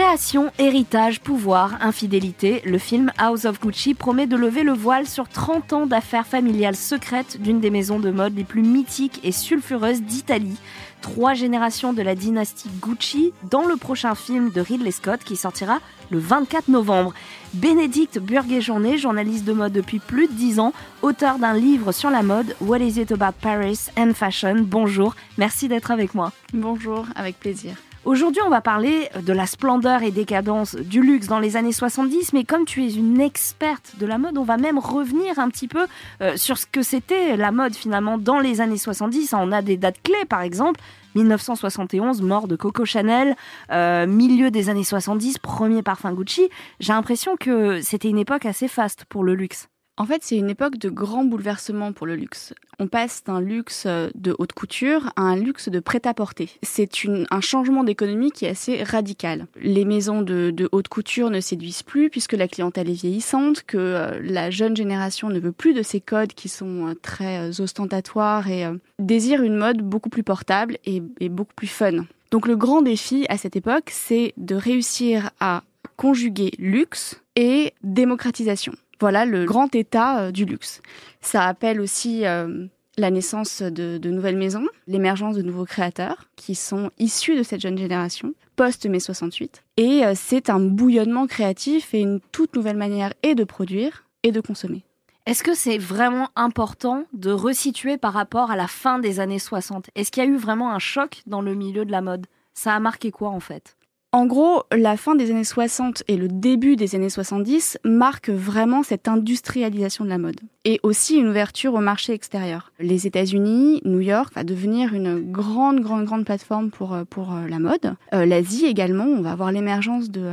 Création, 0.00 0.50
héritage, 0.58 1.20
pouvoir, 1.20 1.76
infidélité, 1.82 2.62
le 2.64 2.78
film 2.78 3.12
House 3.18 3.44
of 3.44 3.60
Gucci 3.60 3.92
promet 3.92 4.26
de 4.26 4.34
lever 4.34 4.62
le 4.62 4.72
voile 4.72 5.06
sur 5.06 5.28
30 5.28 5.74
ans 5.74 5.86
d'affaires 5.86 6.26
familiales 6.26 6.74
secrètes 6.74 7.38
d'une 7.42 7.60
des 7.60 7.68
maisons 7.68 8.00
de 8.00 8.10
mode 8.10 8.34
les 8.34 8.44
plus 8.44 8.62
mythiques 8.62 9.20
et 9.24 9.30
sulfureuses 9.30 10.00
d'Italie. 10.00 10.56
Trois 11.02 11.34
générations 11.34 11.92
de 11.92 12.00
la 12.00 12.14
dynastie 12.14 12.70
Gucci 12.80 13.34
dans 13.50 13.66
le 13.66 13.76
prochain 13.76 14.14
film 14.14 14.48
de 14.48 14.62
Ridley 14.62 14.90
Scott 14.90 15.20
qui 15.22 15.36
sortira 15.36 15.80
le 16.08 16.18
24 16.18 16.68
novembre. 16.68 17.12
Bénédicte 17.52 18.18
Burguet-Journet, 18.18 18.96
journaliste 18.96 19.44
de 19.44 19.52
mode 19.52 19.74
depuis 19.74 19.98
plus 19.98 20.28
de 20.28 20.32
10 20.32 20.60
ans, 20.60 20.72
auteur 21.02 21.38
d'un 21.38 21.52
livre 21.52 21.92
sur 21.92 22.08
la 22.08 22.22
mode, 22.22 22.56
What 22.62 22.78
is 22.78 22.98
it 22.98 23.12
about 23.12 23.36
Paris 23.42 23.88
and 23.98 24.14
Fashion? 24.14 24.62
Bonjour, 24.62 25.14
merci 25.36 25.68
d'être 25.68 25.90
avec 25.90 26.14
moi. 26.14 26.32
Bonjour, 26.54 27.04
avec 27.16 27.38
plaisir. 27.38 27.74
Aujourd'hui, 28.06 28.40
on 28.46 28.48
va 28.48 28.62
parler 28.62 29.10
de 29.22 29.32
la 29.34 29.44
splendeur 29.44 30.02
et 30.02 30.10
décadence 30.10 30.74
du 30.74 31.02
luxe 31.02 31.26
dans 31.26 31.38
les 31.38 31.58
années 31.58 31.70
70, 31.72 32.32
mais 32.32 32.44
comme 32.44 32.64
tu 32.64 32.82
es 32.82 32.94
une 32.94 33.20
experte 33.20 33.96
de 33.98 34.06
la 34.06 34.16
mode, 34.16 34.38
on 34.38 34.42
va 34.42 34.56
même 34.56 34.78
revenir 34.78 35.38
un 35.38 35.50
petit 35.50 35.68
peu 35.68 35.86
euh, 36.22 36.34
sur 36.38 36.56
ce 36.56 36.64
que 36.64 36.80
c'était 36.80 37.36
la 37.36 37.52
mode 37.52 37.74
finalement 37.74 38.16
dans 38.16 38.40
les 38.40 38.62
années 38.62 38.78
70. 38.78 39.34
On 39.34 39.52
a 39.52 39.60
des 39.60 39.76
dates 39.76 40.00
clés, 40.02 40.24
par 40.26 40.40
exemple, 40.40 40.80
1971, 41.14 42.22
mort 42.22 42.48
de 42.48 42.56
Coco 42.56 42.86
Chanel, 42.86 43.36
euh, 43.70 44.06
milieu 44.06 44.50
des 44.50 44.70
années 44.70 44.82
70, 44.82 45.36
premier 45.38 45.82
parfum 45.82 46.14
Gucci. 46.14 46.48
J'ai 46.80 46.94
l'impression 46.94 47.36
que 47.38 47.82
c'était 47.82 48.08
une 48.08 48.18
époque 48.18 48.46
assez 48.46 48.66
faste 48.66 49.04
pour 49.10 49.24
le 49.24 49.34
luxe. 49.34 49.68
En 49.96 50.06
fait, 50.06 50.22
c'est 50.22 50.36
une 50.36 50.48
époque 50.48 50.78
de 50.78 50.88
grands 50.88 51.24
bouleversements 51.24 51.92
pour 51.92 52.06
le 52.06 52.16
luxe. 52.16 52.54
On 52.78 52.86
passe 52.86 53.22
d'un 53.24 53.40
luxe 53.40 53.86
de 53.86 54.34
haute 54.38 54.54
couture 54.54 55.12
à 55.16 55.22
un 55.22 55.36
luxe 55.36 55.68
de 55.68 55.78
prêt-à-porter. 55.78 56.48
C'est 56.62 56.90
un 57.30 57.40
changement 57.42 57.84
d'économie 57.84 58.30
qui 58.30 58.46
est 58.46 58.50
assez 58.50 58.82
radical. 58.82 59.46
Les 59.60 59.84
maisons 59.84 60.22
de, 60.22 60.68
haute 60.72 60.88
couture 60.88 61.28
ne 61.28 61.40
séduisent 61.40 61.82
plus 61.82 62.08
puisque 62.08 62.32
la 62.32 62.48
clientèle 62.48 62.88
est 62.88 62.94
vieillissante, 62.94 63.62
que 63.64 63.76
euh, 63.76 64.20
la 64.22 64.50
jeune 64.50 64.74
génération 64.74 65.28
ne 65.28 65.38
veut 65.38 65.52
plus 65.52 65.74
de 65.74 65.82
ces 65.82 66.00
codes 66.00 66.32
qui 66.32 66.48
sont 66.48 66.88
euh, 66.88 66.94
très 66.94 67.50
euh, 67.50 67.62
ostentatoires 67.62 68.48
et 68.48 68.66
désire 68.98 69.42
une 69.42 69.56
mode 69.56 69.82
beaucoup 69.82 70.08
plus 70.08 70.22
portable 70.22 70.78
et 70.86 71.28
beaucoup 71.28 71.54
plus 71.54 71.66
fun. 71.66 72.04
Donc 72.30 72.46
le 72.46 72.56
grand 72.56 72.80
défi 72.80 73.26
à 73.28 73.36
cette 73.36 73.56
époque, 73.56 73.90
c'est 73.90 74.32
de 74.36 74.54
réussir 74.54 75.30
à 75.40 75.64
conjuguer 75.96 76.52
luxe 76.58 77.20
et 77.36 77.74
démocratisation. 77.82 78.72
Voilà 79.00 79.24
le 79.24 79.46
grand 79.46 79.74
état 79.74 80.20
euh, 80.20 80.30
du 80.30 80.44
luxe. 80.44 80.82
Ça 81.22 81.44
appelle 81.44 81.80
aussi 81.80 82.26
euh, 82.26 82.66
la 82.98 83.10
naissance 83.10 83.62
de, 83.62 83.98
nouvelles 84.08 84.36
maisons, 84.36 84.66
l'émergence 84.86 85.36
de 85.36 85.42
nouveaux 85.42 85.64
créateurs 85.64 86.28
qui 86.36 86.54
sont 86.54 86.90
issus 86.98 87.36
de 87.36 87.42
cette 87.42 87.62
jeune 87.62 87.78
génération, 87.78 88.34
post-mai 88.56 89.00
68. 89.00 89.62
Et 89.78 90.04
euh, 90.04 90.12
c'est 90.14 90.50
un 90.50 90.60
bouillonnement 90.60 91.26
créatif 91.26 91.94
et 91.94 92.00
une 92.00 92.20
toute 92.32 92.54
nouvelle 92.54 92.76
manière 92.76 93.14
et 93.22 93.34
de 93.34 93.44
produire 93.44 94.04
et 94.22 94.32
de 94.32 94.40
consommer. 94.40 94.84
Est-ce 95.26 95.42
que 95.42 95.54
c'est 95.54 95.78
vraiment 95.78 96.28
important 96.36 97.04
de 97.12 97.30
resituer 97.30 97.96
par 97.96 98.12
rapport 98.12 98.50
à 98.50 98.56
la 98.56 98.66
fin 98.66 98.98
des 98.98 99.20
années 99.20 99.38
60 99.38 99.90
Est-ce 99.94 100.10
qu'il 100.10 100.22
y 100.22 100.26
a 100.26 100.28
eu 100.28 100.36
vraiment 100.36 100.72
un 100.72 100.78
choc 100.78 101.22
dans 101.26 101.40
le 101.40 101.54
milieu 101.54 101.84
de 101.84 101.92
la 101.92 102.02
mode? 102.02 102.26
Ça 102.52 102.74
a 102.74 102.80
marqué 102.80 103.10
quoi 103.10 103.30
en 103.30 103.40
fait? 103.40 103.76
En 104.12 104.26
gros, 104.26 104.64
la 104.72 104.96
fin 104.96 105.14
des 105.14 105.30
années 105.30 105.44
60 105.44 106.02
et 106.08 106.16
le 106.16 106.26
début 106.26 106.74
des 106.74 106.96
années 106.96 107.10
70 107.10 107.78
marquent 107.84 108.30
vraiment 108.30 108.82
cette 108.82 109.06
industrialisation 109.06 110.04
de 110.04 110.10
la 110.10 110.18
mode 110.18 110.40
et 110.64 110.80
aussi 110.82 111.16
une 111.16 111.28
ouverture 111.28 111.74
au 111.74 111.80
marché 111.80 112.12
extérieur. 112.12 112.72
Les 112.80 113.06
États-Unis, 113.06 113.80
New 113.84 114.00
York 114.00 114.32
va 114.34 114.44
devenir 114.44 114.94
une 114.94 115.30
grande, 115.30 115.80
grande, 115.80 116.04
grande 116.04 116.24
plateforme 116.24 116.70
pour, 116.70 116.92
euh, 116.92 117.04
pour 117.08 117.32
euh, 117.32 117.46
la 117.48 117.58
mode. 117.58 117.94
Euh, 118.12 118.26
L'Asie 118.26 118.66
également, 118.66 119.04
on 119.04 119.22
va 119.22 119.32
avoir 119.32 119.52
l'émergence 119.52 120.10
de, 120.10 120.28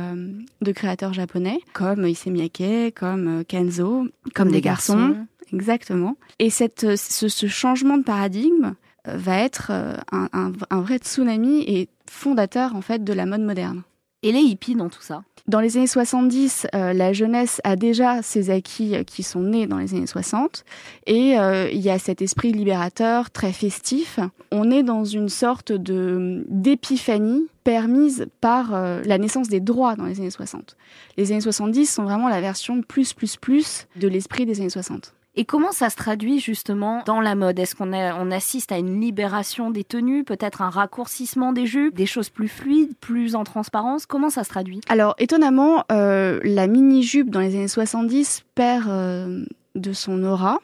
de 0.60 0.72
créateurs 0.72 1.12
japonais 1.12 1.60
comme 1.72 2.06
Issey 2.06 2.30
Miyake, 2.30 2.94
comme 2.94 3.44
Kenzo, 3.46 4.06
comme, 4.34 4.50
des, 4.50 4.60
garçons. 4.60 5.16
Exactement. 5.52 6.16
Et 6.40 6.50
cette, 6.50 6.96
ce, 6.96 7.28
ce 7.28 7.46
changement 7.46 7.96
de 7.96 8.02
paradigme 8.02 8.74
va 9.14 9.38
être 9.38 9.70
un, 9.70 10.28
un, 10.32 10.52
un 10.70 10.80
vrai 10.80 10.98
tsunami 10.98 11.62
et 11.66 11.88
fondateur 12.08 12.74
en 12.74 12.80
fait 12.80 13.04
de 13.04 13.12
la 13.12 13.26
mode 13.26 13.42
moderne. 13.42 13.82
Et 14.22 14.32
les 14.32 14.40
hippies 14.40 14.74
dans 14.74 14.88
tout 14.88 15.02
ça 15.02 15.22
Dans 15.46 15.60
les 15.60 15.76
années 15.76 15.86
70, 15.86 16.66
euh, 16.74 16.92
la 16.92 17.12
jeunesse 17.12 17.60
a 17.62 17.76
déjà 17.76 18.20
ses 18.20 18.50
acquis 18.50 18.96
euh, 18.96 19.04
qui 19.04 19.22
sont 19.22 19.42
nés 19.42 19.68
dans 19.68 19.78
les 19.78 19.94
années 19.94 20.08
60 20.08 20.64
et 21.06 21.38
euh, 21.38 21.70
il 21.70 21.80
y 21.80 21.90
a 21.90 22.00
cet 22.00 22.20
esprit 22.20 22.50
libérateur 22.50 23.30
très 23.30 23.52
festif. 23.52 24.18
On 24.50 24.72
est 24.72 24.82
dans 24.82 25.04
une 25.04 25.28
sorte 25.28 25.70
de 25.70 26.44
d'épiphanie 26.48 27.46
permise 27.62 28.26
par 28.40 28.72
la 28.72 29.18
naissance 29.18 29.48
des 29.48 29.60
droits 29.60 29.94
dans 29.94 30.06
les 30.06 30.18
années 30.20 30.30
60. 30.30 30.74
Les 31.18 31.32
années 31.32 31.42
70 31.42 31.86
sont 31.86 32.04
vraiment 32.04 32.30
la 32.30 32.40
version 32.40 32.80
plus 32.80 33.12
plus 33.12 33.36
plus 33.36 33.86
de 33.96 34.08
l'esprit 34.08 34.46
des 34.46 34.60
années 34.60 34.70
60. 34.70 35.12
Et 35.38 35.44
comment 35.44 35.70
ça 35.70 35.88
se 35.88 35.94
traduit 35.94 36.40
justement 36.40 37.04
dans 37.06 37.20
la 37.20 37.36
mode? 37.36 37.60
Est-ce 37.60 37.76
qu'on 37.76 37.92
on 37.92 38.30
assiste 38.32 38.72
à 38.72 38.78
une 38.78 39.00
libération 39.00 39.70
des 39.70 39.84
tenues, 39.84 40.24
peut-être 40.24 40.62
un 40.62 40.68
raccourcissement 40.68 41.52
des 41.52 41.64
jupes, 41.64 41.94
des 41.94 42.06
choses 42.06 42.28
plus 42.28 42.48
fluides, 42.48 42.96
plus 42.98 43.36
en 43.36 43.44
transparence? 43.44 44.04
Comment 44.04 44.30
ça 44.30 44.42
se 44.42 44.48
traduit? 44.48 44.80
Alors 44.88 45.14
étonnamment, 45.18 45.84
euh, 45.92 46.40
la 46.42 46.66
mini-jupe 46.66 47.30
dans 47.30 47.38
les 47.38 47.54
années 47.54 47.68
70 47.68 48.46
perd 48.56 48.88
euh, 48.88 49.44
de 49.76 49.92
son 49.92 50.24
aura. 50.24 50.58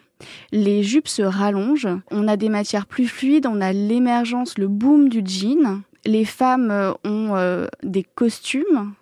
Les 0.51 0.83
jupes 0.83 1.07
se 1.07 1.23
rallongent, 1.23 2.01
on 2.11 2.27
a 2.27 2.37
des 2.37 2.49
matières 2.49 2.87
plus 2.87 3.07
fluides, 3.07 3.47
on 3.47 3.61
a 3.61 3.73
l'émergence, 3.73 4.59
le 4.59 4.67
boom 4.67 5.09
du 5.09 5.23
jean. 5.25 5.83
Les 6.05 6.25
femmes 6.25 6.73
euh, 6.73 6.93
ont 7.05 7.69
des 7.85 8.03
costumes 8.03 8.93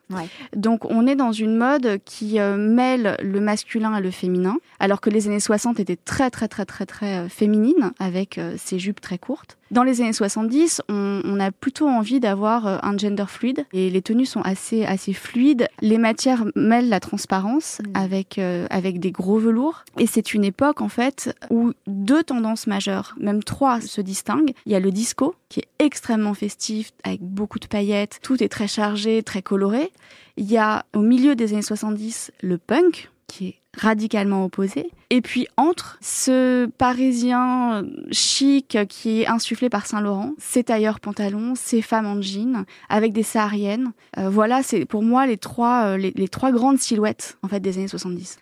donc 0.56 0.84
on 0.90 1.06
est 1.06 1.16
dans 1.16 1.32
une 1.32 1.56
mode 1.56 1.98
qui 2.04 2.38
euh, 2.38 2.56
mêle 2.56 3.16
le 3.22 3.40
masculin 3.40 3.96
et 3.96 4.00
le 4.00 4.10
féminin, 4.10 4.56
alors 4.80 5.00
que 5.00 5.10
les 5.10 5.26
années 5.28 5.40
60 5.40 5.80
étaient 5.80 5.96
très 5.96 6.30
très 6.30 6.48
très 6.48 6.64
très 6.64 6.86
très 6.86 7.18
euh, 7.18 7.28
féminines 7.28 7.92
avec 7.98 8.38
euh, 8.38 8.54
ces 8.58 8.78
jupes 8.78 9.00
très 9.00 9.18
courtes. 9.18 9.58
Dans 9.70 9.84
les 9.84 10.02
années 10.02 10.12
70, 10.12 10.82
on, 10.90 11.40
a 11.40 11.50
plutôt 11.50 11.88
envie 11.88 12.20
d'avoir 12.20 12.84
un 12.84 12.98
gender 12.98 13.24
fluide 13.26 13.64
et 13.72 13.88
les 13.88 14.02
tenues 14.02 14.26
sont 14.26 14.42
assez 14.42 14.84
assez 14.84 15.14
fluides. 15.14 15.66
Les 15.80 15.96
matières 15.96 16.44
mêlent 16.54 16.90
la 16.90 17.00
transparence 17.00 17.80
mm. 17.80 17.96
avec 17.96 18.38
avec 18.68 19.00
des 19.00 19.12
gros 19.12 19.38
velours 19.38 19.84
et 19.96 20.06
c'est 20.06 20.34
une 20.34 20.44
époque 20.44 20.82
en 20.82 20.90
fait 20.90 21.34
où 21.48 21.72
deux 21.86 22.22
tendances 22.22 22.66
majeures, 22.66 23.14
même 23.18 23.42
trois, 23.42 23.80
se 23.80 24.02
distinguent. 24.02 24.52
Il 24.66 24.72
y 24.72 24.74
a 24.74 24.80
le 24.80 24.90
disco 24.90 25.34
qui 25.48 25.60
est 25.60 25.68
extrêmement 25.78 26.34
festif 26.34 26.92
avec 27.02 27.22
beaucoup 27.22 27.58
de 27.58 27.66
paillettes, 27.66 28.20
tout 28.22 28.42
est 28.42 28.48
très 28.48 28.68
chargé, 28.68 29.22
très 29.22 29.42
coloré. 29.42 29.90
Il 30.36 30.50
y 30.50 30.58
a 30.58 30.84
au 30.94 31.00
milieu 31.00 31.34
des 31.34 31.52
années 31.52 31.62
70 31.62 32.32
le 32.42 32.58
punk, 32.58 33.10
qui 33.26 33.48
est 33.48 33.54
radicalement 33.76 34.44
opposé. 34.44 34.90
Et 35.10 35.22
puis 35.22 35.46
entre 35.56 35.98
ce 36.00 36.66
parisien 36.66 37.84
chic 38.10 38.78
qui 38.88 39.22
est 39.22 39.26
insufflé 39.26 39.70
par 39.70 39.86
Saint-Laurent, 39.86 40.32
ses 40.38 40.64
tailleurs 40.64 41.00
pantalons, 41.00 41.54
ses 41.54 41.80
femmes 41.80 42.06
en 42.06 42.20
jean, 42.20 42.64
avec 42.88 43.12
des 43.12 43.22
sahariennes. 43.22 43.92
Euh, 44.18 44.28
voilà, 44.28 44.62
c'est 44.62 44.84
pour 44.84 45.02
moi 45.02 45.26
les 45.26 45.38
trois, 45.38 45.84
euh, 45.84 45.96
les, 45.96 46.28
trois 46.28 46.52
grandes 46.52 46.78
silhouettes 46.78 47.38
en 47.42 47.48
fait 47.48 47.60
des 47.60 47.78
années 47.78 47.88
70. 47.88 48.38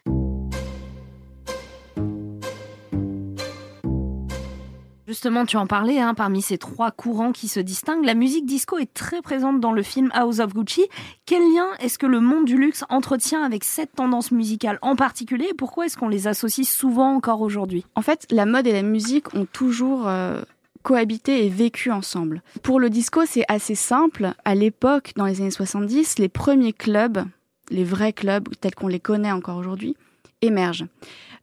Justement, 5.10 5.44
tu 5.44 5.56
en 5.56 5.66
parlais, 5.66 5.98
hein, 5.98 6.14
parmi 6.14 6.40
ces 6.40 6.56
trois 6.56 6.92
courants 6.92 7.32
qui 7.32 7.48
se 7.48 7.58
distinguent, 7.58 8.04
la 8.04 8.14
musique 8.14 8.46
disco 8.46 8.78
est 8.78 8.94
très 8.94 9.22
présente 9.22 9.58
dans 9.58 9.72
le 9.72 9.82
film 9.82 10.08
House 10.12 10.38
of 10.38 10.54
Gucci. 10.54 10.86
Quel 11.26 11.42
lien 11.52 11.66
est-ce 11.80 11.98
que 11.98 12.06
le 12.06 12.20
monde 12.20 12.44
du 12.44 12.56
luxe 12.56 12.84
entretient 12.90 13.42
avec 13.42 13.64
cette 13.64 13.92
tendance 13.92 14.30
musicale 14.30 14.78
en 14.82 14.94
particulier 14.94 15.48
et 15.50 15.54
pourquoi 15.54 15.86
est-ce 15.86 15.96
qu'on 15.96 16.08
les 16.08 16.28
associe 16.28 16.64
souvent 16.64 17.12
encore 17.12 17.40
aujourd'hui? 17.40 17.84
En 17.96 18.02
fait, 18.02 18.24
la 18.30 18.46
mode 18.46 18.68
et 18.68 18.72
la 18.72 18.84
musique 18.84 19.34
ont 19.34 19.46
toujours... 19.52 20.06
Euh, 20.06 20.42
cohabité 20.82 21.44
et 21.44 21.50
vécu 21.50 21.90
ensemble. 21.90 22.42
Pour 22.62 22.80
le 22.80 22.88
disco, 22.88 23.26
c'est 23.26 23.44
assez 23.48 23.74
simple. 23.74 24.32
À 24.46 24.54
l'époque, 24.54 25.12
dans 25.14 25.26
les 25.26 25.42
années 25.42 25.50
70, 25.50 26.18
les 26.18 26.30
premiers 26.30 26.72
clubs, 26.72 27.22
les 27.68 27.84
vrais 27.84 28.14
clubs 28.14 28.48
tels 28.62 28.74
qu'on 28.74 28.88
les 28.88 28.98
connaît 28.98 29.30
encore 29.30 29.58
aujourd'hui, 29.58 29.94
émergent. 30.40 30.86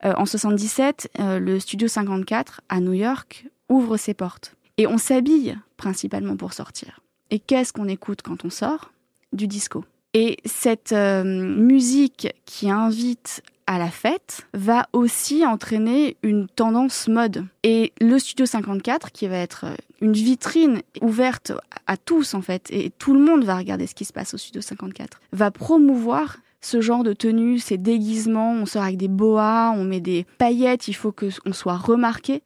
Euh, 0.05 0.13
en 0.17 0.25
77, 0.25 1.11
euh, 1.19 1.37
le 1.37 1.59
Studio 1.59 1.87
54 1.87 2.61
à 2.67 2.79
New 2.79 2.93
York 2.93 3.45
ouvre 3.69 3.97
ses 3.97 4.13
portes. 4.13 4.55
Et 4.77 4.87
on 4.87 4.97
s'habille 4.97 5.57
principalement 5.75 6.37
pour 6.37 6.53
sortir. 6.53 7.01
Et 7.29 7.39
qu'est-ce 7.39 7.73
qu'on 7.73 7.87
écoute 7.87 8.21
quand 8.21 8.45
on 8.45 8.49
sort? 8.49 8.91
Du 9.33 9.47
disco. 9.47 9.83
Et 10.13 10.37
cette 10.45 10.93
euh, 10.93 11.23
musique 11.23 12.33
qui 12.45 12.69
invite 12.69 13.43
à 13.67 13.77
la 13.77 13.91
fête 13.91 14.47
va 14.53 14.87
aussi 14.93 15.45
entraîner 15.45 16.15
une 16.23 16.47
tendance 16.47 17.07
mode. 17.07 17.45
Et 17.63 17.91
le 17.99 18.17
Studio 18.17 18.45
54, 18.45 19.11
qui 19.11 19.27
va 19.27 19.37
être 19.37 19.65
euh, 19.65 19.75
une 19.99 20.13
vitrine 20.13 20.81
ouverte 21.01 21.51
à 21.85 21.97
tous 21.97 22.33
en 22.33 22.41
fait, 22.41 22.67
et 22.71 22.91
tout 22.97 23.13
le 23.13 23.19
monde 23.19 23.43
va 23.43 23.57
regarder 23.57 23.85
ce 23.85 23.95
qui 23.95 24.05
se 24.05 24.13
passe 24.13 24.33
au 24.33 24.37
Studio 24.37 24.61
54, 24.61 25.19
va 25.33 25.51
promouvoir 25.51 26.37
ce 26.61 26.81
genre 26.81 27.03
de 27.03 27.13
tenue, 27.13 27.59
ces 27.59 27.77
déguisements, 27.77 28.53
on 28.53 28.65
sort 28.65 28.83
avec 28.83 28.97
des 28.97 29.07
boas, 29.07 29.71
on 29.75 29.83
met 29.83 29.99
des 30.01 30.25
paillettes, 30.37 30.87
il 30.87 30.93
faut 30.93 31.11
qu'on 31.11 31.53
soit 31.53 31.77
remarqué. 31.77 32.41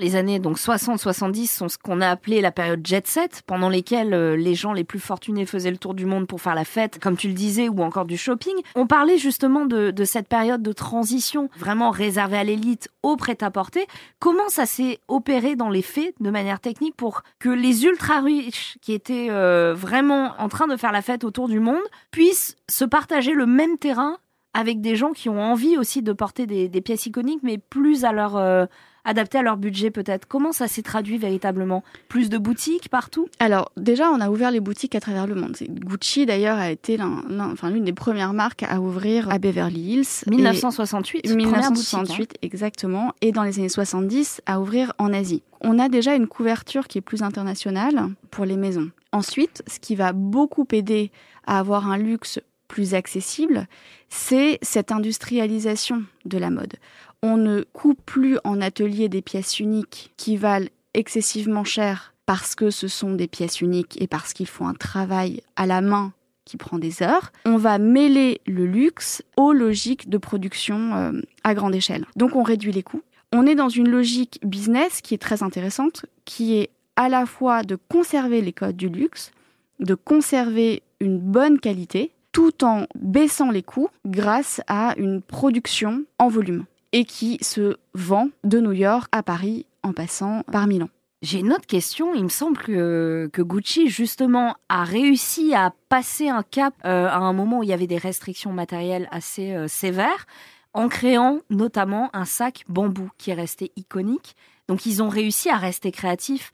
Les 0.00 0.16
années 0.16 0.38
donc 0.38 0.56
60-70 0.56 1.46
sont 1.46 1.68
ce 1.68 1.76
qu'on 1.76 2.00
a 2.00 2.08
appelé 2.08 2.40
la 2.40 2.50
période 2.50 2.80
jet 2.86 3.06
set, 3.06 3.42
pendant 3.46 3.68
lesquelles 3.68 4.14
euh, 4.14 4.34
les 4.34 4.54
gens 4.54 4.72
les 4.72 4.82
plus 4.82 4.98
fortunés 4.98 5.44
faisaient 5.44 5.70
le 5.70 5.76
tour 5.76 5.92
du 5.92 6.06
monde 6.06 6.26
pour 6.26 6.40
faire 6.40 6.54
la 6.54 6.64
fête, 6.64 6.98
comme 6.98 7.18
tu 7.18 7.28
le 7.28 7.34
disais, 7.34 7.68
ou 7.68 7.82
encore 7.82 8.06
du 8.06 8.16
shopping. 8.16 8.54
On 8.76 8.86
parlait 8.86 9.18
justement 9.18 9.66
de, 9.66 9.92
cette 10.04 10.26
période 10.26 10.62
de 10.62 10.72
transition 10.72 11.50
vraiment 11.58 11.90
réservée 11.90 12.38
à 12.38 12.44
l'élite, 12.44 12.88
au 13.02 13.16
prêt-à-porter. 13.16 13.86
Comment 14.20 14.48
ça 14.48 14.64
s'est 14.64 15.00
opéré 15.06 15.54
dans 15.54 15.68
les 15.68 15.82
faits, 15.82 16.14
de 16.18 16.30
manière 16.30 16.60
technique, 16.60 16.96
pour 16.96 17.22
que 17.38 17.50
les 17.50 17.84
ultra 17.84 18.22
riches, 18.22 18.78
qui 18.80 18.94
étaient 18.94 19.28
euh, 19.28 19.74
vraiment 19.74 20.32
en 20.38 20.48
train 20.48 20.66
de 20.66 20.78
faire 20.78 20.92
la 20.92 21.02
fête 21.02 21.24
autour 21.24 21.46
du 21.46 21.60
monde, 21.60 21.76
puissent 22.10 22.56
se 22.70 22.86
partager 22.86 23.34
le 23.34 23.44
même 23.44 23.76
terrain 23.76 24.16
avec 24.54 24.80
des 24.80 24.96
gens 24.96 25.12
qui 25.12 25.28
ont 25.28 25.42
envie 25.42 25.76
aussi 25.76 26.00
de 26.00 26.12
porter 26.14 26.46
des, 26.46 26.68
des 26.68 26.80
pièces 26.80 27.04
iconiques, 27.04 27.42
mais 27.42 27.58
plus 27.58 28.06
à 28.06 28.12
leur 28.12 28.36
euh, 28.36 28.64
adapté 29.04 29.38
à 29.38 29.42
leur 29.42 29.56
budget 29.56 29.90
peut-être. 29.90 30.26
Comment 30.26 30.52
ça 30.52 30.68
s'est 30.68 30.82
traduit 30.82 31.18
véritablement? 31.18 31.82
Plus 32.08 32.28
de 32.28 32.38
boutiques 32.38 32.88
partout? 32.88 33.28
Alors 33.38 33.72
déjà, 33.76 34.10
on 34.10 34.20
a 34.20 34.30
ouvert 34.30 34.50
les 34.50 34.60
boutiques 34.60 34.94
à 34.94 35.00
travers 35.00 35.26
le 35.26 35.34
monde. 35.34 35.56
Gucci 35.68 36.26
d'ailleurs 36.26 36.58
a 36.58 36.70
été 36.70 36.96
l'une 36.96 37.84
des 37.84 37.92
premières 37.92 38.32
marques 38.32 38.62
à 38.62 38.80
ouvrir 38.80 39.30
à 39.30 39.38
Beverly 39.38 39.80
Hills. 39.80 40.24
1968. 40.26 41.34
1968 41.34 42.38
exactement. 42.42 43.12
Et 43.20 43.32
dans 43.32 43.42
les 43.42 43.58
années 43.58 43.68
70 43.68 44.42
à 44.46 44.60
ouvrir 44.60 44.92
en 44.98 45.12
Asie. 45.12 45.42
On 45.60 45.78
a 45.78 45.88
déjà 45.88 46.14
une 46.14 46.26
couverture 46.26 46.88
qui 46.88 46.98
est 46.98 47.02
plus 47.02 47.22
internationale 47.22 48.08
pour 48.30 48.44
les 48.44 48.56
maisons. 48.56 48.90
Ensuite, 49.12 49.62
ce 49.66 49.78
qui 49.78 49.94
va 49.94 50.12
beaucoup 50.12 50.66
aider 50.72 51.10
à 51.46 51.58
avoir 51.58 51.90
un 51.90 51.98
luxe 51.98 52.40
plus 52.68 52.94
accessible, 52.94 53.66
c'est 54.08 54.58
cette 54.62 54.92
industrialisation 54.92 56.04
de 56.24 56.38
la 56.38 56.50
mode 56.50 56.74
on 57.22 57.36
ne 57.36 57.62
coupe 57.72 58.00
plus 58.04 58.38
en 58.44 58.60
atelier 58.60 59.08
des 59.08 59.22
pièces 59.22 59.60
uniques 59.60 60.12
qui 60.16 60.36
valent 60.36 60.68
excessivement 60.94 61.64
cher 61.64 62.14
parce 62.26 62.54
que 62.54 62.70
ce 62.70 62.88
sont 62.88 63.12
des 63.12 63.28
pièces 63.28 63.60
uniques 63.60 64.00
et 64.00 64.06
parce 64.06 64.32
qu'il 64.32 64.46
faut 64.46 64.64
un 64.64 64.74
travail 64.74 65.42
à 65.56 65.66
la 65.66 65.80
main 65.80 66.12
qui 66.44 66.56
prend 66.56 66.78
des 66.78 67.02
heures. 67.02 67.32
On 67.44 67.56
va 67.56 67.78
mêler 67.78 68.40
le 68.46 68.66
luxe 68.66 69.22
aux 69.36 69.52
logiques 69.52 70.08
de 70.08 70.18
production 70.18 70.94
euh, 70.94 71.12
à 71.44 71.54
grande 71.54 71.74
échelle. 71.74 72.06
Donc 72.16 72.36
on 72.36 72.42
réduit 72.42 72.72
les 72.72 72.82
coûts. 72.82 73.02
On 73.32 73.46
est 73.46 73.54
dans 73.54 73.68
une 73.68 73.88
logique 73.88 74.40
business 74.44 75.00
qui 75.00 75.14
est 75.14 75.18
très 75.18 75.42
intéressante, 75.42 76.06
qui 76.24 76.56
est 76.56 76.70
à 76.96 77.08
la 77.08 77.26
fois 77.26 77.62
de 77.62 77.76
conserver 77.76 78.40
les 78.40 78.52
codes 78.52 78.76
du 78.76 78.88
luxe, 78.88 79.30
de 79.78 79.94
conserver 79.94 80.82
une 81.00 81.18
bonne 81.18 81.60
qualité, 81.60 82.12
tout 82.32 82.64
en 82.64 82.86
baissant 82.94 83.50
les 83.50 83.62
coûts 83.62 83.88
grâce 84.06 84.60
à 84.66 84.94
une 84.98 85.22
production 85.22 86.04
en 86.18 86.28
volume 86.28 86.64
et 86.92 87.04
qui 87.04 87.38
se 87.42 87.76
vend 87.94 88.28
de 88.44 88.60
New 88.60 88.72
York 88.72 89.08
à 89.12 89.22
Paris 89.22 89.66
en 89.82 89.92
passant 89.92 90.42
par 90.50 90.66
Milan. 90.66 90.88
J'ai 91.22 91.40
une 91.40 91.52
autre 91.52 91.66
question. 91.66 92.14
Il 92.14 92.24
me 92.24 92.28
semble 92.30 92.56
que, 92.56 93.28
que, 93.30 93.42
Gucci, 93.42 93.88
justement, 93.88 94.56
a 94.70 94.84
réussi 94.84 95.54
à 95.54 95.74
passer 95.90 96.28
un 96.30 96.42
cap 96.42 96.72
euh, 96.86 97.08
à 97.08 97.18
un 97.18 97.34
moment 97.34 97.58
où 97.58 97.62
il 97.62 97.68
y 97.68 97.74
avait 97.74 97.86
des 97.86 97.98
restrictions 97.98 98.52
matérielles 98.52 99.06
assez 99.10 99.52
euh, 99.52 99.68
sévères, 99.68 100.26
en 100.72 100.88
créant 100.88 101.40
notamment 101.50 102.08
un 102.14 102.24
sac 102.24 102.64
bambou 102.68 103.10
qui 103.18 103.30
est 103.30 103.34
resté 103.34 103.70
iconique. 103.76 104.34
Donc, 104.66 104.86
ils 104.86 105.02
ont 105.02 105.10
réussi 105.10 105.50
à 105.50 105.56
rester 105.56 105.92
créatifs 105.92 106.52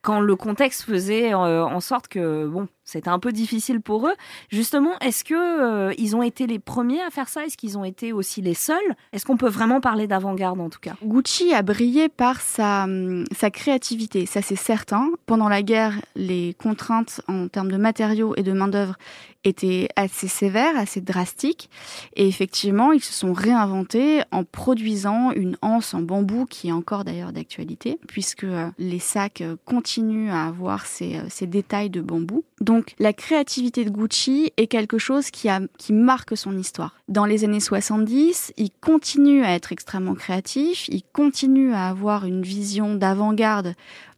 quand 0.00 0.20
le 0.20 0.36
contexte 0.36 0.82
faisait 0.82 1.34
euh, 1.34 1.64
en 1.64 1.80
sorte 1.80 2.06
que, 2.06 2.46
bon, 2.46 2.68
c'était 2.84 3.08
un 3.08 3.18
peu 3.18 3.32
difficile 3.32 3.80
pour 3.80 4.06
eux. 4.06 4.14
Justement, 4.50 4.98
est-ce 5.00 5.24
que 5.24 5.34
euh, 5.34 5.94
ils 5.98 6.14
ont 6.16 6.22
été 6.22 6.46
les 6.46 6.58
premiers 6.58 7.00
à 7.02 7.10
faire 7.10 7.28
ça? 7.28 7.44
Est-ce 7.44 7.56
qu'ils 7.56 7.78
ont 7.78 7.84
été 7.84 8.12
aussi 8.12 8.42
les 8.42 8.54
seuls? 8.54 8.94
Est-ce 9.12 9.24
qu'on 9.24 9.36
peut 9.36 9.48
vraiment 9.48 9.80
parler 9.80 10.06
d'avant-garde 10.06 10.60
en 10.60 10.68
tout 10.68 10.80
cas? 10.80 10.94
Gucci 11.02 11.54
a 11.54 11.62
brillé 11.62 12.08
par 12.08 12.40
sa, 12.40 12.84
hum, 12.84 13.24
sa 13.34 13.50
créativité, 13.50 14.26
ça 14.26 14.42
c'est 14.42 14.56
certain. 14.56 15.10
Pendant 15.26 15.48
la 15.48 15.62
guerre, 15.62 15.94
les 16.14 16.54
contraintes 16.54 17.20
en 17.28 17.48
termes 17.48 17.70
de 17.70 17.76
matériaux 17.76 18.34
et 18.36 18.42
de 18.42 18.52
main-d'œuvre 18.52 18.96
étaient 19.44 19.88
assez 19.96 20.28
sévères, 20.28 20.76
assez 20.76 21.00
drastiques. 21.00 21.70
Et 22.16 22.26
effectivement, 22.26 22.92
ils 22.92 23.02
se 23.02 23.12
sont 23.12 23.32
réinventés 23.32 24.22
en 24.30 24.44
produisant 24.44 25.32
une 25.32 25.56
anse 25.62 25.94
en 25.94 26.00
bambou 26.00 26.46
qui 26.46 26.68
est 26.68 26.72
encore 26.72 27.04
d'ailleurs 27.04 27.32
d'actualité, 27.32 27.98
puisque 28.08 28.44
euh, 28.44 28.70
les 28.78 28.98
sacs 28.98 29.42
euh, 29.42 29.56
continuent 29.64 30.30
à 30.30 30.46
avoir 30.46 30.86
ces 30.86 31.46
détails 31.46 31.90
de 31.90 32.00
bambou. 32.00 32.44
Donc 32.74 32.96
la 32.98 33.12
créativité 33.12 33.84
de 33.84 33.90
Gucci 33.90 34.52
est 34.56 34.66
quelque 34.66 34.98
chose 34.98 35.30
qui, 35.30 35.48
a, 35.48 35.60
qui 35.78 35.92
marque 35.92 36.36
son 36.36 36.58
histoire. 36.58 36.96
Dans 37.06 37.24
les 37.24 37.44
années 37.44 37.60
70, 37.60 38.52
il 38.56 38.70
continue 38.80 39.44
à 39.44 39.54
être 39.54 39.70
extrêmement 39.70 40.14
créatif, 40.14 40.88
il 40.88 41.02
continue 41.12 41.72
à 41.72 41.86
avoir 41.86 42.24
une 42.24 42.42
vision 42.42 42.96
d'avant-garde 42.96 43.74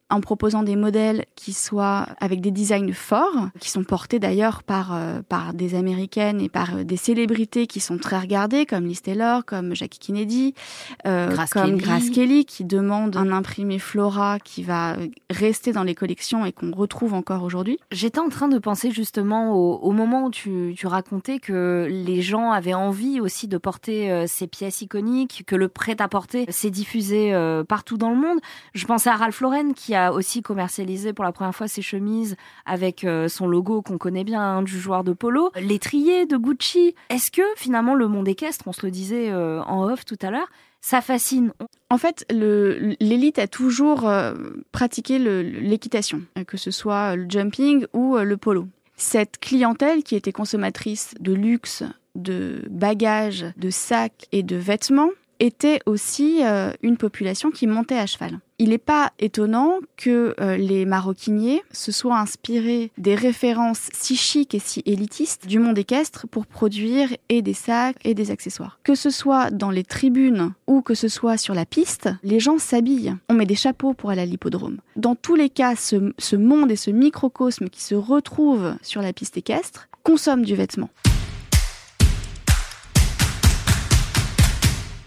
en 0.08 0.20
proposant 0.20 0.62
des 0.62 0.76
modèles 0.76 1.25
qui 1.35 1.53
soient 1.53 2.06
avec 2.20 2.41
des 2.41 2.53
designs 2.53 2.93
forts, 2.93 3.49
qui 3.58 3.70
sont 3.70 3.82
portés 3.82 4.20
d'ailleurs 4.20 4.62
par, 4.62 4.94
euh, 4.94 5.20
par 5.29 5.53
des 5.53 5.75
américaines 5.75 6.41
et 6.41 6.49
par 6.49 6.76
euh, 6.76 6.85
des 6.85 6.97
célébrités 6.97 7.67
qui 7.67 7.81
sont 7.81 7.99
très 7.99 8.19
regardées, 8.19 8.67
comme 8.67 8.87
Liz 8.87 9.03
Taylor, 9.03 9.44
comme 9.44 9.75
Jackie 9.75 9.99
Kennedy, 9.99 10.55
euh, 11.06 11.35
comme 11.50 11.70
Kelly. 11.70 11.79
Grace 11.79 12.11
Kelly, 12.11 12.44
qui 12.44 12.64
demande 12.64 13.17
un 13.17 13.32
imprimé 13.32 13.81
Flora 13.81 14.38
qui 14.38 14.62
va 14.62 14.97
rester 15.29 15.73
dans 15.73 15.82
les 15.82 15.97
collections 15.97 16.47
et 16.47 16.53
qu'on 16.53 16.70
retrouve 16.70 17.12
encore 17.12 17.43
aujourd'hui. 17.43 17.81
J'étais 17.91 18.20
en 18.20 18.29
train 18.29 18.47
de 18.47 18.58
penser 18.58 18.93
justement 18.93 19.55
au, 19.55 19.91
moment 19.91 20.26
où 20.26 20.31
tu, 20.31 20.75
tu, 20.76 20.87
racontais 20.87 21.41
que 21.41 21.88
les 21.91 22.23
gens 22.23 22.53
avaient 22.53 22.75
envie 22.75 23.20
aussi 23.20 23.49
de 23.49 23.58
porter 23.58 24.26
ces 24.29 24.47
pièces 24.47 24.82
iconiques, 24.82 25.43
que 25.47 25.56
le 25.56 25.69
prêt-à-porter 25.69 26.47
s'est 26.49 26.70
diffusé 26.70 27.32
partout 27.69 27.97
dans 27.97 28.11
le 28.11 28.17
monde. 28.17 28.38
Je 28.75 28.87
pensais 28.87 29.11
à 29.11 29.17
Ralph 29.17 29.41
Lauren 29.41 29.73
qui 29.75 29.95
a 29.96 30.12
aussi 30.12 30.43
commercialisé 30.43 31.12
pour 31.12 31.25
la 31.25 31.32
première 31.32 31.54
fois 31.54 31.69
ses 31.69 31.82
chemises 31.82 32.37
avec 32.64 33.04
euh, 33.04 33.28
son 33.28 33.48
logo 33.48 33.82
qu'on 33.82 33.98
connaît 33.98 34.25
bien 34.25 34.40
hein, 34.40 34.62
du 34.62 34.78
joueur 34.78 35.02
de 35.02 35.12
polo. 35.12 35.50
L'étrier 35.56 36.26
de 36.26 36.37
Gucci. 36.37 36.94
Est-ce 37.08 37.31
que 37.31 37.43
finalement 37.56 37.94
le 37.94 38.06
monde 38.08 38.28
équestre, 38.28 38.64
on 38.69 38.72
se 38.72 38.84
le 38.84 38.93
disait 38.93 39.31
euh, 39.31 39.62
en 39.62 39.90
off 39.90 40.04
tout 40.04 40.19
à 40.22 40.31
l'heure, 40.31 40.48
ça 40.81 41.00
fascine? 41.00 41.52
En 41.90 41.98
fait, 41.98 42.25
l'élite 42.31 43.38
a 43.38 43.48
toujours 43.48 44.08
euh, 44.08 44.34
pratiqué 44.72 45.19
l'équitation, 45.19 46.22
que 46.46 46.56
ce 46.56 46.70
soit 46.70 47.16
le 47.16 47.26
jumping 47.28 47.87
ou 47.93 48.16
le 48.16 48.37
polo. 48.37 48.69
Cette 48.96 49.38
clientèle 49.38 50.02
qui 50.02 50.16
était 50.16 50.32
consommatrice 50.32 51.14
de 51.20 51.32
luxe, 51.32 51.82
de 52.14 52.64
bagages, 52.70 53.46
de 53.56 53.70
sacs 53.70 54.26
et 54.32 54.43
de 54.43 54.56
vêtements 54.56 55.10
était 55.40 55.80
aussi 55.86 56.42
une 56.82 56.96
population 56.96 57.50
qui 57.50 57.66
montait 57.66 57.98
à 57.98 58.06
cheval. 58.06 58.40
Il 58.58 58.70
n'est 58.70 58.78
pas 58.78 59.12
étonnant 59.19 59.81
que 59.98 60.34
euh, 60.40 60.56
les 60.56 60.86
maroquiniers 60.86 61.62
se 61.72 61.93
soient 61.93 62.19
inspirés 62.19 62.90
des 62.96 63.14
références 63.14 63.90
si 63.93 64.16
chic 64.16 64.55
et 64.55 64.58
si 64.58 64.82
élitistes 64.86 65.46
du 65.46 65.58
monde 65.58 65.76
équestre 65.76 66.26
pour 66.26 66.46
produire 66.46 67.10
et 67.28 67.43
des 67.43 67.52
sacs 67.52 67.96
et 68.02 68.14
des 68.14 68.31
accessoires. 68.31 68.78
Que 68.82 68.94
ce 68.94 69.10
soit 69.10 69.50
dans 69.50 69.70
les 69.70 69.84
tribunes 69.84 70.55
ou 70.66 70.81
que 70.81 70.94
ce 70.94 71.08
soit 71.08 71.36
sur 71.36 71.52
la 71.52 71.66
piste, 71.66 72.08
les 72.22 72.40
gens 72.40 72.58
s'habillent. 72.58 73.14
On 73.28 73.34
met 73.34 73.44
des 73.44 73.55
chapeaux 73.55 73.93
pour 73.93 74.08
aller 74.08 74.22
à 74.22 74.26
l'hippodrome. 74.26 74.78
Dans 74.96 75.16
tous 75.16 75.34
les 75.34 75.50
cas, 75.50 75.76
ce, 75.76 76.14
ce 76.19 76.36
monde 76.36 76.70
et 76.70 76.76
ce 76.76 76.90
microcosme 76.90 77.69
qui 77.69 77.82
se 77.82 77.94
retrouve 77.94 78.74
sur 78.81 79.02
la 79.02 79.12
piste 79.12 79.36
équestre 79.36 79.88
consomme 80.02 80.44
du 80.44 80.55
vêtement. 80.55 80.88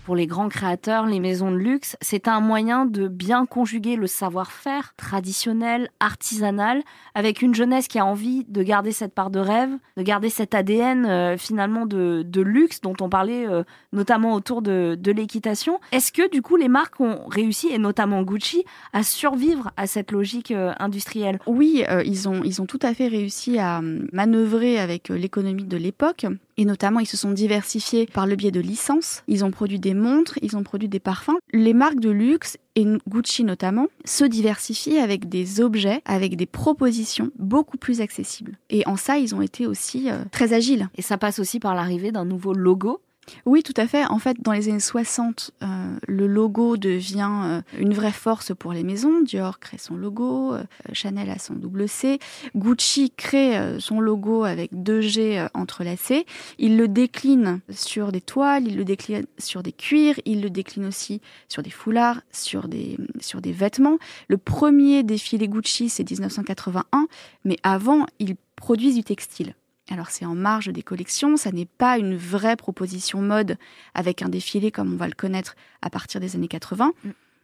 Pour 0.09 0.15
les 0.15 0.25
grands 0.25 0.49
créateurs, 0.49 1.05
les 1.05 1.19
maisons 1.19 1.51
de 1.51 1.55
luxe, 1.55 1.95
c'est 2.01 2.27
un 2.27 2.39
moyen 2.39 2.87
de 2.87 3.07
bien 3.07 3.45
conjuguer 3.45 3.95
le 3.95 4.07
savoir-faire 4.07 4.95
traditionnel, 4.97 5.91
artisanal, 5.99 6.81
avec 7.13 7.43
une 7.43 7.53
jeunesse 7.53 7.87
qui 7.87 7.99
a 7.99 8.05
envie 8.07 8.43
de 8.45 8.63
garder 8.63 8.91
cette 8.91 9.13
part 9.13 9.29
de 9.29 9.39
rêve, 9.39 9.69
de 9.97 10.01
garder 10.01 10.29
cet 10.29 10.55
ADN 10.55 11.05
euh, 11.05 11.37
finalement 11.37 11.85
de, 11.85 12.25
luxe 12.41 12.81
dont 12.81 12.95
on 13.01 13.07
parlait 13.07 13.47
euh, 13.47 13.61
notamment 13.93 14.33
autour 14.33 14.63
de, 14.63 14.97
l'équitation. 15.05 15.79
Est-ce 15.91 16.11
que 16.11 16.27
du 16.27 16.41
coup 16.41 16.55
les 16.55 16.69
marques 16.69 16.99
ont 16.99 17.27
réussi, 17.27 17.67
et 17.67 17.77
notamment 17.77 18.23
Gucci, 18.23 18.65
à 18.93 19.03
survivre 19.03 19.69
à 19.77 19.85
cette 19.85 20.11
logique 20.11 20.49
euh, 20.49 20.73
industrielle? 20.79 21.37
Oui, 21.45 21.83
ils, 22.03 22.27
ont, 22.27 22.41
ils 22.43 22.63
ont 22.63 22.65
tout 22.65 22.79
à 22.81 22.95
fait 22.95 23.09
réussi 23.09 23.59
à 23.59 23.81
manœuvrer 24.11 24.79
avec 24.79 25.09
l'économie 25.09 25.65
de 25.65 25.77
l'époque. 25.77 26.25
Et 26.59 26.65
notamment, 26.65 26.99
ils 26.99 27.05
se 27.05 27.15
sont 27.15 27.31
diversifiés 27.31 28.05
par 28.05 28.27
le 28.27 28.35
biais 28.35 28.51
de 28.51 28.59
licences. 28.59 29.23
Ils 29.29 29.45
ont 29.45 29.49
produit 29.49 29.79
des 29.79 29.93
montres, 29.93 30.37
ils 30.41 30.57
ont 30.57 30.63
produit 30.63 30.89
des 30.89 30.99
parfums. 30.99 31.37
Les 31.53 31.73
marques 31.73 32.01
de 32.01 32.09
luxe, 32.09 32.57
et 32.75 32.85
Gucci 33.07 33.45
notamment, 33.45 33.87
se 34.03 34.25
diversifient 34.25 34.97
avec 34.97 35.29
des 35.29 35.61
objets, 35.61 36.01
avec 36.03 36.35
des 36.35 36.45
propositions 36.45 37.31
beaucoup 37.39 37.77
plus 37.77 38.01
accessibles. 38.01 38.57
Et 38.69 38.85
en 38.87 38.97
ça, 38.97 39.17
ils 39.17 39.33
ont 39.35 39.41
été 39.41 39.67
aussi 39.67 40.11
euh, 40.11 40.25
très 40.33 40.51
agiles. 40.51 40.89
Et 40.97 41.01
ça 41.01 41.17
passe 41.17 41.39
aussi 41.39 41.61
par 41.61 41.75
l'arrivée 41.75 42.11
d'un 42.11 42.25
nouveau 42.25 42.53
logo 42.53 42.99
Oui, 43.45 43.63
tout 43.63 43.73
à 43.77 43.87
fait. 43.87 44.05
En 44.05 44.19
fait, 44.19 44.37
dans 44.41 44.51
les 44.51 44.69
années 44.69 44.79
60, 44.79 45.51
euh, 45.61 45.97
le 46.07 46.27
logo 46.27 46.77
devient 46.77 47.31
euh, 47.43 47.61
une 47.77 47.93
vraie 47.93 48.11
force 48.11 48.53
pour 48.53 48.73
les 48.73 48.83
maisons. 48.83 49.21
Dior 49.21 49.59
crée 49.59 49.77
son 49.77 49.95
logo, 49.95 50.53
euh, 50.53 50.63
Chanel 50.93 51.29
a 51.29 51.39
son 51.39 51.55
double 51.55 51.87
C, 51.87 52.19
Gucci 52.55 53.11
crée 53.15 53.79
son 53.79 53.99
logo 53.99 54.43
avec 54.43 54.69
deux 54.71 55.01
G 55.01 55.45
entrelacés. 55.53 56.25
Il 56.57 56.77
le 56.77 56.87
décline 56.87 57.59
sur 57.69 58.11
des 58.11 58.21
toiles, 58.21 58.67
il 58.67 58.77
le 58.77 58.85
décline 58.85 59.25
sur 59.37 59.63
des 59.63 59.71
cuirs, 59.71 60.15
il 60.25 60.41
le 60.41 60.49
décline 60.49 60.85
aussi 60.85 61.21
sur 61.47 61.63
des 61.63 61.69
foulards, 61.69 62.21
sur 62.31 62.67
des, 62.67 62.97
sur 63.19 63.41
des 63.41 63.51
vêtements. 63.51 63.97
Le 64.27 64.37
premier 64.37 65.03
défilé 65.03 65.47
Gucci, 65.47 65.89
c'est 65.89 66.09
1981, 66.09 67.07
mais 67.45 67.57
avant, 67.63 68.05
ils 68.19 68.35
produisent 68.55 68.95
du 68.95 69.03
textile. 69.03 69.55
Alors 69.91 70.09
c'est 70.09 70.25
en 70.25 70.35
marge 70.35 70.67
des 70.67 70.83
collections, 70.83 71.35
ça 71.35 71.51
n'est 71.51 71.65
pas 71.65 71.97
une 71.97 72.15
vraie 72.15 72.55
proposition 72.55 73.21
mode 73.21 73.57
avec 73.95 74.21
un 74.21 74.29
défilé 74.29 74.71
comme 74.71 74.93
on 74.93 74.97
va 74.97 75.07
le 75.07 75.13
connaître 75.13 75.55
à 75.81 75.89
partir 75.89 76.21
des 76.21 76.35
années 76.35 76.47
80. 76.47 76.93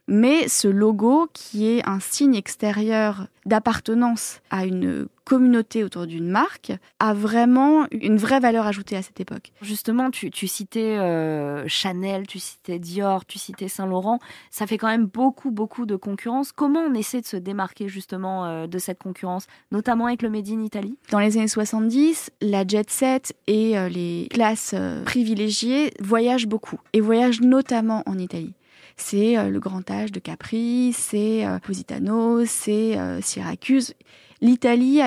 Mais 0.08 0.48
ce 0.48 0.68
logo, 0.68 1.28
qui 1.32 1.66
est 1.66 1.86
un 1.88 1.98
signe 1.98 2.36
extérieur 2.36 3.26
d'appartenance 3.44 4.40
à 4.50 4.64
une 4.64 5.06
communauté 5.24 5.82
autour 5.82 6.06
d'une 6.06 6.28
marque, 6.28 6.72
a 7.00 7.12
vraiment 7.12 7.86
une 7.90 8.16
vraie 8.16 8.38
valeur 8.38 8.66
ajoutée 8.66 8.96
à 8.96 9.02
cette 9.02 9.18
époque. 9.18 9.50
Justement, 9.60 10.10
tu, 10.10 10.30
citais 10.46 10.96
euh, 10.98 11.66
Chanel, 11.66 12.28
tu 12.28 12.38
citais 12.38 12.78
Dior, 12.78 13.24
tu 13.24 13.38
citais 13.38 13.66
Saint-Laurent. 13.66 14.20
Ça 14.50 14.68
fait 14.68 14.78
quand 14.78 14.86
même 14.86 15.06
beaucoup, 15.06 15.50
beaucoup 15.50 15.86
de 15.86 15.96
concurrence. 15.96 16.52
Comment 16.52 16.80
on 16.80 16.94
essaie 16.94 17.20
de 17.20 17.26
se 17.26 17.36
démarquer 17.36 17.88
justement 17.88 18.46
euh, 18.46 18.66
de 18.68 18.78
cette 18.78 19.02
concurrence, 19.02 19.46
notamment 19.72 20.06
avec 20.06 20.22
le 20.22 20.30
Made 20.30 20.48
in 20.48 20.62
Italy? 20.62 20.96
Dans 21.10 21.18
les 21.18 21.36
années 21.36 21.48
70, 21.48 22.30
la 22.40 22.64
jet 22.66 22.88
set 22.90 23.34
et 23.48 23.76
euh, 23.76 23.88
les 23.88 24.28
classes 24.30 24.76
privilégiées 25.04 25.92
voyagent 26.00 26.46
beaucoup 26.46 26.78
et 26.92 27.00
voyagent 27.00 27.40
notamment 27.40 28.04
en 28.06 28.18
Italie 28.18 28.54
c'est 28.96 29.38
euh, 29.38 29.50
le 29.50 29.60
Grand 29.60 29.88
Âge 29.90 30.12
de 30.12 30.20
Capri, 30.20 30.92
c'est 30.92 31.46
euh, 31.46 31.58
Positano, 31.58 32.44
c'est 32.44 32.98
euh, 32.98 33.20
Syracuse. 33.20 33.94
L'Italie 34.42 35.00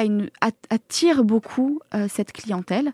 attire 0.72 1.24
beaucoup 1.24 1.82
cette 2.08 2.32
clientèle 2.32 2.94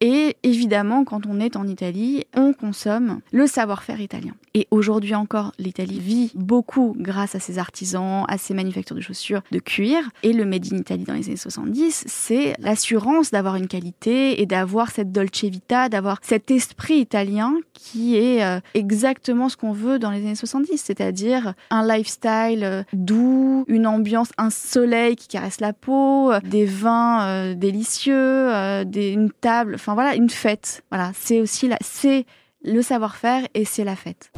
et 0.00 0.36
évidemment, 0.42 1.04
quand 1.04 1.24
on 1.26 1.40
est 1.40 1.56
en 1.56 1.66
Italie, 1.66 2.26
on 2.36 2.52
consomme 2.52 3.20
le 3.32 3.46
savoir-faire 3.46 3.98
italien. 3.98 4.34
Et 4.54 4.66
aujourd'hui 4.72 5.14
encore, 5.14 5.52
l'Italie 5.58 6.00
vit 6.00 6.32
beaucoup 6.34 6.96
grâce 6.98 7.36
à 7.36 7.40
ses 7.40 7.58
artisans, 7.58 8.24
à 8.26 8.36
ses 8.36 8.52
manufactures 8.52 8.96
de 8.96 9.00
chaussures 9.00 9.42
de 9.52 9.60
cuir. 9.60 10.10
Et 10.24 10.32
le 10.32 10.44
Made 10.44 10.72
in 10.72 10.78
Italy 10.78 11.04
dans 11.04 11.14
les 11.14 11.28
années 11.28 11.36
70, 11.36 12.04
c'est 12.08 12.54
l'assurance 12.58 13.30
d'avoir 13.30 13.54
une 13.54 13.68
qualité 13.68 14.42
et 14.42 14.46
d'avoir 14.46 14.90
cette 14.90 15.12
dolce 15.12 15.44
vita, 15.44 15.88
d'avoir 15.88 16.18
cet 16.22 16.50
esprit 16.50 16.98
italien 16.98 17.54
qui 17.72 18.16
est 18.16 18.44
euh, 18.44 18.60
exactement 18.74 19.48
ce 19.48 19.56
qu'on 19.56 19.72
veut 19.72 19.98
dans 19.98 20.10
les 20.10 20.18
années 20.18 20.34
70, 20.34 20.76
c'est-à-dire 20.76 21.54
un 21.70 21.86
lifestyle 21.86 22.64
euh, 22.64 22.82
doux, 22.92 23.64
une 23.68 23.86
ambiance, 23.86 24.30
un 24.36 24.50
soleil 24.50 25.16
qui 25.16 25.28
caresse 25.28 25.60
la 25.60 25.72
peau, 25.72 26.32
euh, 26.32 26.40
des 26.42 26.66
vins 26.66 27.54
délicieux, 27.54 28.50
une 28.50 29.30
table, 29.40 29.76
voilà, 29.86 30.14
une 30.16 30.30
fête. 30.30 30.82
Voilà, 30.90 31.12
c'est 31.14 31.40
aussi 31.40 31.68
la, 31.68 31.76
c'est 31.80 32.26
le 32.62 32.82
savoir-faire 32.82 33.46
et 33.54 33.64
c'est 33.64 33.84
la 33.84 33.96
fête. 33.96 34.32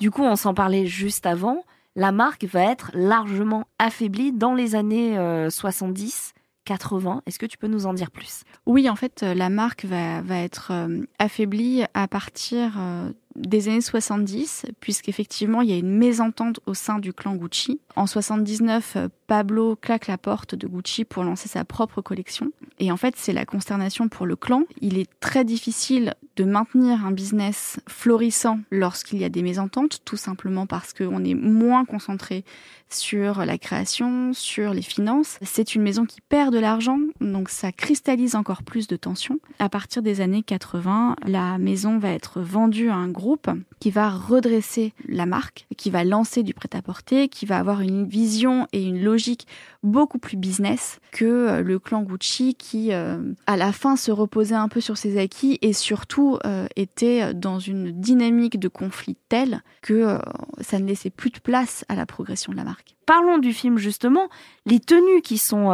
Du 0.00 0.10
coup, 0.10 0.22
on 0.22 0.36
s'en 0.36 0.54
parlait 0.54 0.86
juste 0.86 1.24
avant. 1.24 1.64
La 1.96 2.12
marque 2.12 2.44
va 2.44 2.62
être 2.62 2.90
largement 2.94 3.64
affaiblie 3.78 4.32
dans 4.32 4.54
les 4.54 4.74
années 4.74 5.16
70. 5.48 6.34
Euh, 6.36 6.40
80. 6.64 7.22
Est-ce 7.26 7.38
que 7.38 7.46
tu 7.46 7.58
peux 7.58 7.66
nous 7.66 7.86
en 7.86 7.94
dire 7.94 8.10
plus? 8.10 8.42
Oui, 8.66 8.88
en 8.88 8.96
fait, 8.96 9.22
la 9.22 9.50
marque 9.50 9.84
va, 9.84 10.22
être 10.30 10.72
euh, 10.72 11.04
affaiblie 11.18 11.84
à 11.94 12.08
partir 12.08 12.74
euh, 12.78 13.12
des 13.36 13.68
années 13.68 13.80
70, 13.80 14.66
puisqu'effectivement, 14.80 15.60
il 15.60 15.70
y 15.70 15.72
a 15.72 15.76
une 15.76 15.96
mésentente 15.96 16.60
au 16.66 16.74
sein 16.74 16.98
du 16.98 17.12
clan 17.12 17.34
Gucci. 17.34 17.80
En 17.96 18.06
79, 18.06 18.96
Pablo 19.26 19.76
claque 19.76 20.06
la 20.06 20.18
porte 20.18 20.54
de 20.54 20.66
Gucci 20.66 21.04
pour 21.04 21.24
lancer 21.24 21.48
sa 21.48 21.64
propre 21.64 22.00
collection. 22.00 22.50
Et 22.78 22.92
en 22.92 22.96
fait, 22.96 23.14
c'est 23.16 23.32
la 23.32 23.44
consternation 23.44 24.08
pour 24.08 24.26
le 24.26 24.36
clan. 24.36 24.64
Il 24.80 24.98
est 24.98 25.10
très 25.20 25.44
difficile 25.44 26.14
de 26.36 26.44
maintenir 26.44 27.06
un 27.06 27.12
business 27.12 27.80
florissant 27.88 28.58
lorsqu'il 28.70 29.18
y 29.18 29.24
a 29.24 29.28
des 29.28 29.42
mésententes, 29.42 30.00
tout 30.04 30.16
simplement 30.16 30.66
parce 30.66 30.92
qu'on 30.92 31.24
est 31.24 31.34
moins 31.34 31.84
concentré 31.84 32.44
sur 32.90 33.44
la 33.44 33.58
création, 33.58 34.32
sur 34.32 34.72
les 34.72 34.82
finances. 34.82 35.38
C'est 35.42 35.74
une 35.74 35.82
maison 35.82 36.04
qui 36.04 36.20
perd 36.20 36.54
de 36.54 36.58
l'argent, 36.58 36.98
donc 37.20 37.48
ça 37.48 37.72
cristallise 37.72 38.34
encore 38.34 38.62
plus 38.62 38.86
de 38.86 38.96
tensions. 38.96 39.38
À 39.58 39.68
partir 39.68 40.02
des 40.02 40.20
années 40.20 40.42
80, 40.42 41.16
la 41.26 41.58
maison 41.58 41.98
va 41.98 42.10
être 42.10 42.40
vendue 42.40 42.90
à 42.90 42.94
un 42.94 43.08
groupe 43.08 43.50
qui 43.80 43.90
va 43.90 44.10
redresser 44.10 44.92
la 45.08 45.26
marque, 45.26 45.66
qui 45.76 45.90
va 45.90 46.04
lancer 46.04 46.42
du 46.42 46.54
prêt-à-porter, 46.54 47.28
qui 47.28 47.46
va 47.46 47.58
avoir 47.58 47.80
une 47.80 48.06
vision 48.06 48.68
et 48.72 48.82
une 48.82 49.02
logique 49.02 49.46
beaucoup 49.82 50.18
plus 50.18 50.36
business 50.36 51.00
que 51.12 51.60
le 51.60 51.78
clan 51.78 52.02
Gucci 52.02 52.54
qui, 52.54 52.92
euh, 52.92 53.18
à 53.46 53.56
la 53.56 53.72
fin, 53.72 53.96
se 53.96 54.10
reposait 54.10 54.54
un 54.54 54.68
peu 54.68 54.80
sur 54.80 54.96
ses 54.96 55.18
acquis 55.18 55.58
et 55.62 55.72
surtout 55.72 56.23
euh, 56.44 56.66
était 56.76 57.34
dans 57.34 57.58
une 57.58 57.92
dynamique 57.92 58.58
de 58.58 58.68
conflit 58.68 59.16
telle 59.28 59.62
que 59.82 60.18
ça 60.60 60.78
ne 60.78 60.86
laissait 60.86 61.10
plus 61.10 61.30
de 61.30 61.38
place 61.38 61.84
à 61.88 61.94
la 61.94 62.06
progression 62.06 62.52
de 62.52 62.56
la 62.56 62.64
marque. 62.64 62.96
Parlons 63.06 63.38
du 63.38 63.52
film 63.52 63.78
justement. 63.78 64.28
Les 64.66 64.80
tenues 64.80 65.22
qui 65.22 65.38
sont 65.38 65.70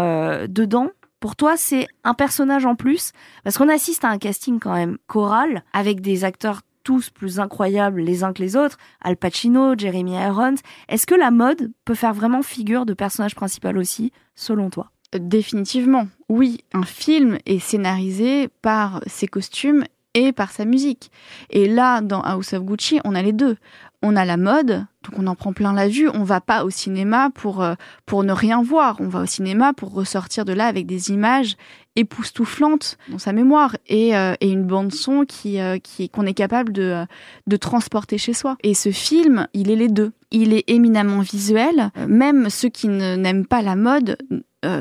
dedans, 0.49 0.91
pour 1.21 1.37
toi, 1.37 1.57
c'est 1.57 1.87
un 2.03 2.15
personnage 2.15 2.65
en 2.65 2.75
plus? 2.75 3.13
Parce 3.45 3.59
qu'on 3.59 3.69
assiste 3.69 4.05
à 4.05 4.09
un 4.09 4.19
casting 4.19 4.59
quand 4.59 4.75
même 4.75 4.97
choral 5.07 5.63
avec 5.73 6.01
des 6.01 6.25
acteurs 6.25 6.63
tous 6.83 7.11
plus 7.11 7.41
incroyables 7.41 8.01
les 8.01 8.25
uns 8.25 8.33
que 8.33 8.43
les 8.43 8.57
autres, 8.57 8.79
Al 9.03 9.17
Pacino, 9.17 9.77
Jeremy 9.77 10.15
Irons. 10.15 10.57
Est-ce 10.89 11.07
que 11.07 11.15
la 11.15 11.31
mode 11.31 11.73
peut 11.85 11.95
faire 11.95 12.15
vraiment 12.15 12.43
figure 12.43 12.87
de 12.87 12.95
personnage 12.95 13.35
principal 13.35 13.77
aussi, 13.77 14.13
selon 14.35 14.71
toi? 14.71 14.91
Définitivement, 15.13 16.09
oui. 16.29 16.65
Un 16.73 16.85
film 16.85 17.39
est 17.45 17.59
scénarisé 17.59 18.49
par 18.63 19.03
ses 19.07 19.27
costumes 19.27 19.85
et 20.15 20.33
par 20.33 20.51
sa 20.51 20.65
musique. 20.65 21.11
Et 21.51 21.69
là, 21.69 22.01
dans 22.01 22.21
House 22.21 22.53
of 22.53 22.65
Gucci, 22.65 23.01
on 23.05 23.15
a 23.15 23.23
les 23.23 23.33
deux 23.33 23.57
on 24.03 24.17
a 24.17 24.25
la 24.25 24.37
mode, 24.37 24.87
donc 25.05 25.19
on 25.19 25.27
en 25.27 25.35
prend 25.35 25.53
plein 25.53 25.73
la 25.73 25.89
vue. 25.89 26.09
On 26.09 26.25
va 26.25 26.41
pas 26.41 26.65
au 26.65 26.71
cinéma 26.71 27.31
pour 27.35 27.63
euh, 27.63 27.75
pour 28.07 28.25
ne 28.25 28.33
rien 28.33 28.63
voir. 28.63 28.97
On 29.01 29.09
va 29.09 29.21
au 29.21 29.27
cinéma 29.27 29.73
pour 29.75 29.93
ressortir 29.93 30.45
de 30.45 30.53
là 30.53 30.67
avec 30.67 30.87
des 30.87 31.11
images 31.11 31.57
époustouflantes 31.97 32.97
dans 33.09 33.19
sa 33.19 33.33
mémoire 33.33 33.77
et, 33.89 34.17
euh, 34.17 34.35
et 34.41 34.51
une 34.51 34.65
bande 34.65 34.93
son 34.93 35.25
qui 35.25 35.61
euh, 35.61 35.79
qui 35.79 36.09
qu'on 36.09 36.25
est 36.25 36.35
capable 36.35 36.73
de 36.73 37.05
de 37.47 37.57
transporter 37.57 38.17
chez 38.17 38.33
soi. 38.33 38.57
Et 38.63 38.75
ce 38.75 38.91
film, 38.91 39.47
il 39.53 39.71
est 39.71 39.77
les 39.77 39.89
deux. 39.89 40.13
Il 40.31 40.55
est 40.55 40.65
éminemment 40.69 41.21
visuel. 41.21 41.91
Même 42.09 42.49
ceux 42.49 42.69
qui 42.69 42.89
n'aiment 42.89 43.47
pas 43.47 43.63
la 43.63 43.75
mode 43.75 44.17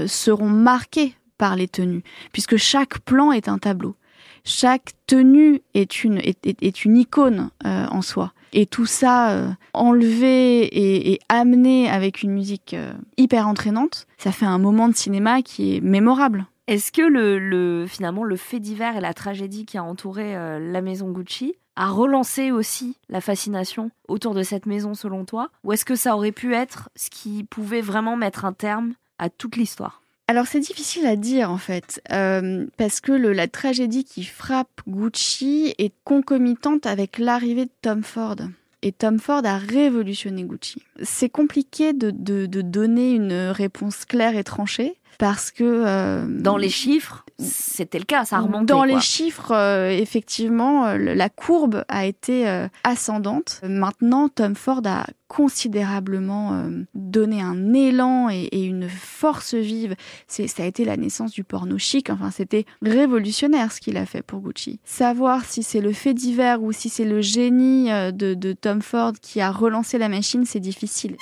seront 0.07 0.50
marqués 0.50 1.15
par 1.39 1.55
les 1.55 1.67
tenues, 1.67 2.03
puisque 2.31 2.57
chaque 2.57 3.00
plan 3.00 3.31
est 3.31 3.48
un 3.48 3.57
tableau. 3.57 3.95
Chaque 4.43 4.93
tenue 5.08 5.62
est 5.74 6.03
une 6.03 6.19
est, 6.19 6.86
une 6.86 6.98
icône 6.98 7.50
en 7.63 8.01
soi. 8.01 8.34
Et 8.53 8.65
tout 8.65 8.86
ça 8.86 9.31
euh, 9.31 9.51
enlevé 9.74 11.12
et, 11.12 11.19
amené 11.29 11.89
avec 11.89 12.24
une 12.24 12.31
musique 12.31 12.74
euh, 12.74 12.93
hyper 13.17 13.48
entraînante, 13.48 14.08
ça 14.17 14.31
fait 14.31 14.46
un 14.46 14.58
moment 14.58 14.89
de 14.89 14.96
cinéma 14.96 15.41
qui 15.41 15.75
est 15.75 15.81
mémorable. 15.81 16.46
Est-ce 16.67 16.91
que 16.91 17.01
le, 17.01 17.86
finalement 17.88 18.24
le 18.24 18.36
fait 18.36 18.60
divers 18.60 18.96
et 18.96 19.01
la 19.01 19.13
tragédie 19.13 19.65
qui 19.65 19.77
a 19.77 19.84
entouré 19.84 20.36
euh, 20.36 20.60
la 20.60 20.81
maison 20.81 21.10
Gucci 21.10 21.55
a 21.75 21.89
relancé 21.89 22.51
aussi 22.51 22.98
la 23.08 23.22
fascination 23.22 23.89
autour 24.08 24.34
de 24.34 24.43
cette 24.43 24.65
maison 24.65 24.93
selon 24.93 25.25
toi? 25.25 25.50
Ou 25.63 25.74
est-ce 25.74 25.86
que 25.86 25.96
ça 25.96 26.15
aurait 26.15 26.31
pu 26.31 26.53
être 26.53 26.89
ce 26.96 27.10
qui 27.10 27.43
pouvait 27.43 27.81
vraiment 27.81 28.17
mettre 28.17 28.46
un 28.46 28.53
terme 28.53 28.93
à 29.17 29.29
toute 29.29 29.55
l'histoire? 29.55 30.01
Alors 30.29 30.45
c'est 30.45 30.59
difficile 30.59 31.07
à 31.07 31.15
dire 31.15 31.50
en 31.50 31.57
fait, 31.57 32.03
euh, 32.12 32.67
parce 32.77 33.00
que 33.00 33.12
la 33.12 33.48
tragédie 33.48 34.03
qui 34.03 34.24
frappe 34.24 34.81
Gucci 34.88 35.74
est 35.79 35.91
concomitante 36.03 36.86
avec 36.86 37.17
l'arrivée 37.17 37.65
de 37.65 37.71
Tom 37.81 38.03
Ford. 38.03 38.36
Et 38.83 38.91
Tom 38.91 39.17
Ford 39.17 39.41
a 39.43 39.57
révolutionné 39.57 40.43
Gucci. 40.43 40.83
C'est 41.01 41.29
compliqué 41.29 41.93
de, 41.93 42.12
donner 42.45 43.09
une 43.09 43.33
réponse 43.50 44.05
claire 44.05 44.38
et 44.38 44.43
tranchée, 44.43 44.98
parce 45.17 45.50
que... 45.50 45.63
Euh, 45.63 46.27
dans 46.27 46.57
les 46.57 46.69
chiffres, 46.69 47.25
c'était 47.39 48.00
le 48.00 48.05
cas, 48.05 48.25
ça 48.25 48.38
a 48.38 48.39
remonté. 48.41 48.65
Dans 48.65 48.84
les 48.84 49.00
chiffres, 49.00 49.53
euh, 49.53 49.89
effectivement, 49.89 50.93
la 50.96 51.29
courbe 51.29 51.84
a 51.88 52.05
été 52.05 52.67
ascendante. 52.84 53.62
Maintenant, 53.63 54.29
Tom 54.29 54.55
Ford 54.55 54.81
a 54.86 55.05
considérablement 55.29 56.53
euh, 56.53 56.84
donné 56.96 57.41
un 57.41 57.74
élan 57.74 58.29
et, 58.29 58.50
une 58.65 58.89
force 58.89 59.53
vive. 59.53 59.96
C'est, 60.27 60.48
ça 60.48 60.63
a 60.63 60.65
été 60.65 60.84
la 60.84 60.98
naissance 60.98 61.31
du 61.31 61.43
porno 61.43 61.77
chic. 61.77 62.10
Enfin, 62.10 62.31
c'était 62.31 62.65
révolutionnaire 62.81 63.72
ce 63.72 63.79
qu'il 63.79 63.96
a 63.96 64.05
fait 64.05 64.24
pour 64.24 64.41
Gucci. 64.41 64.79
Savoir 64.84 65.46
si 65.46 65.63
c'est 65.63 65.81
le 65.81 65.93
fait 65.93 66.15
divers 66.15 66.62
ou 66.62 66.72
si 66.72 66.89
c'est 66.89 67.05
le 67.05 67.22
génie 67.22 67.91
euh, 67.91 68.12
de, 68.12 68.34
de 68.34 68.53
Tom 68.53 68.81
Ford 68.81 69.13
qui 69.22 69.39
a 69.39 69.51
relancé 69.51 69.98
la 69.98 70.10
machine, 70.10 70.46
c'est 70.46 70.60
difficile. 70.60 71.15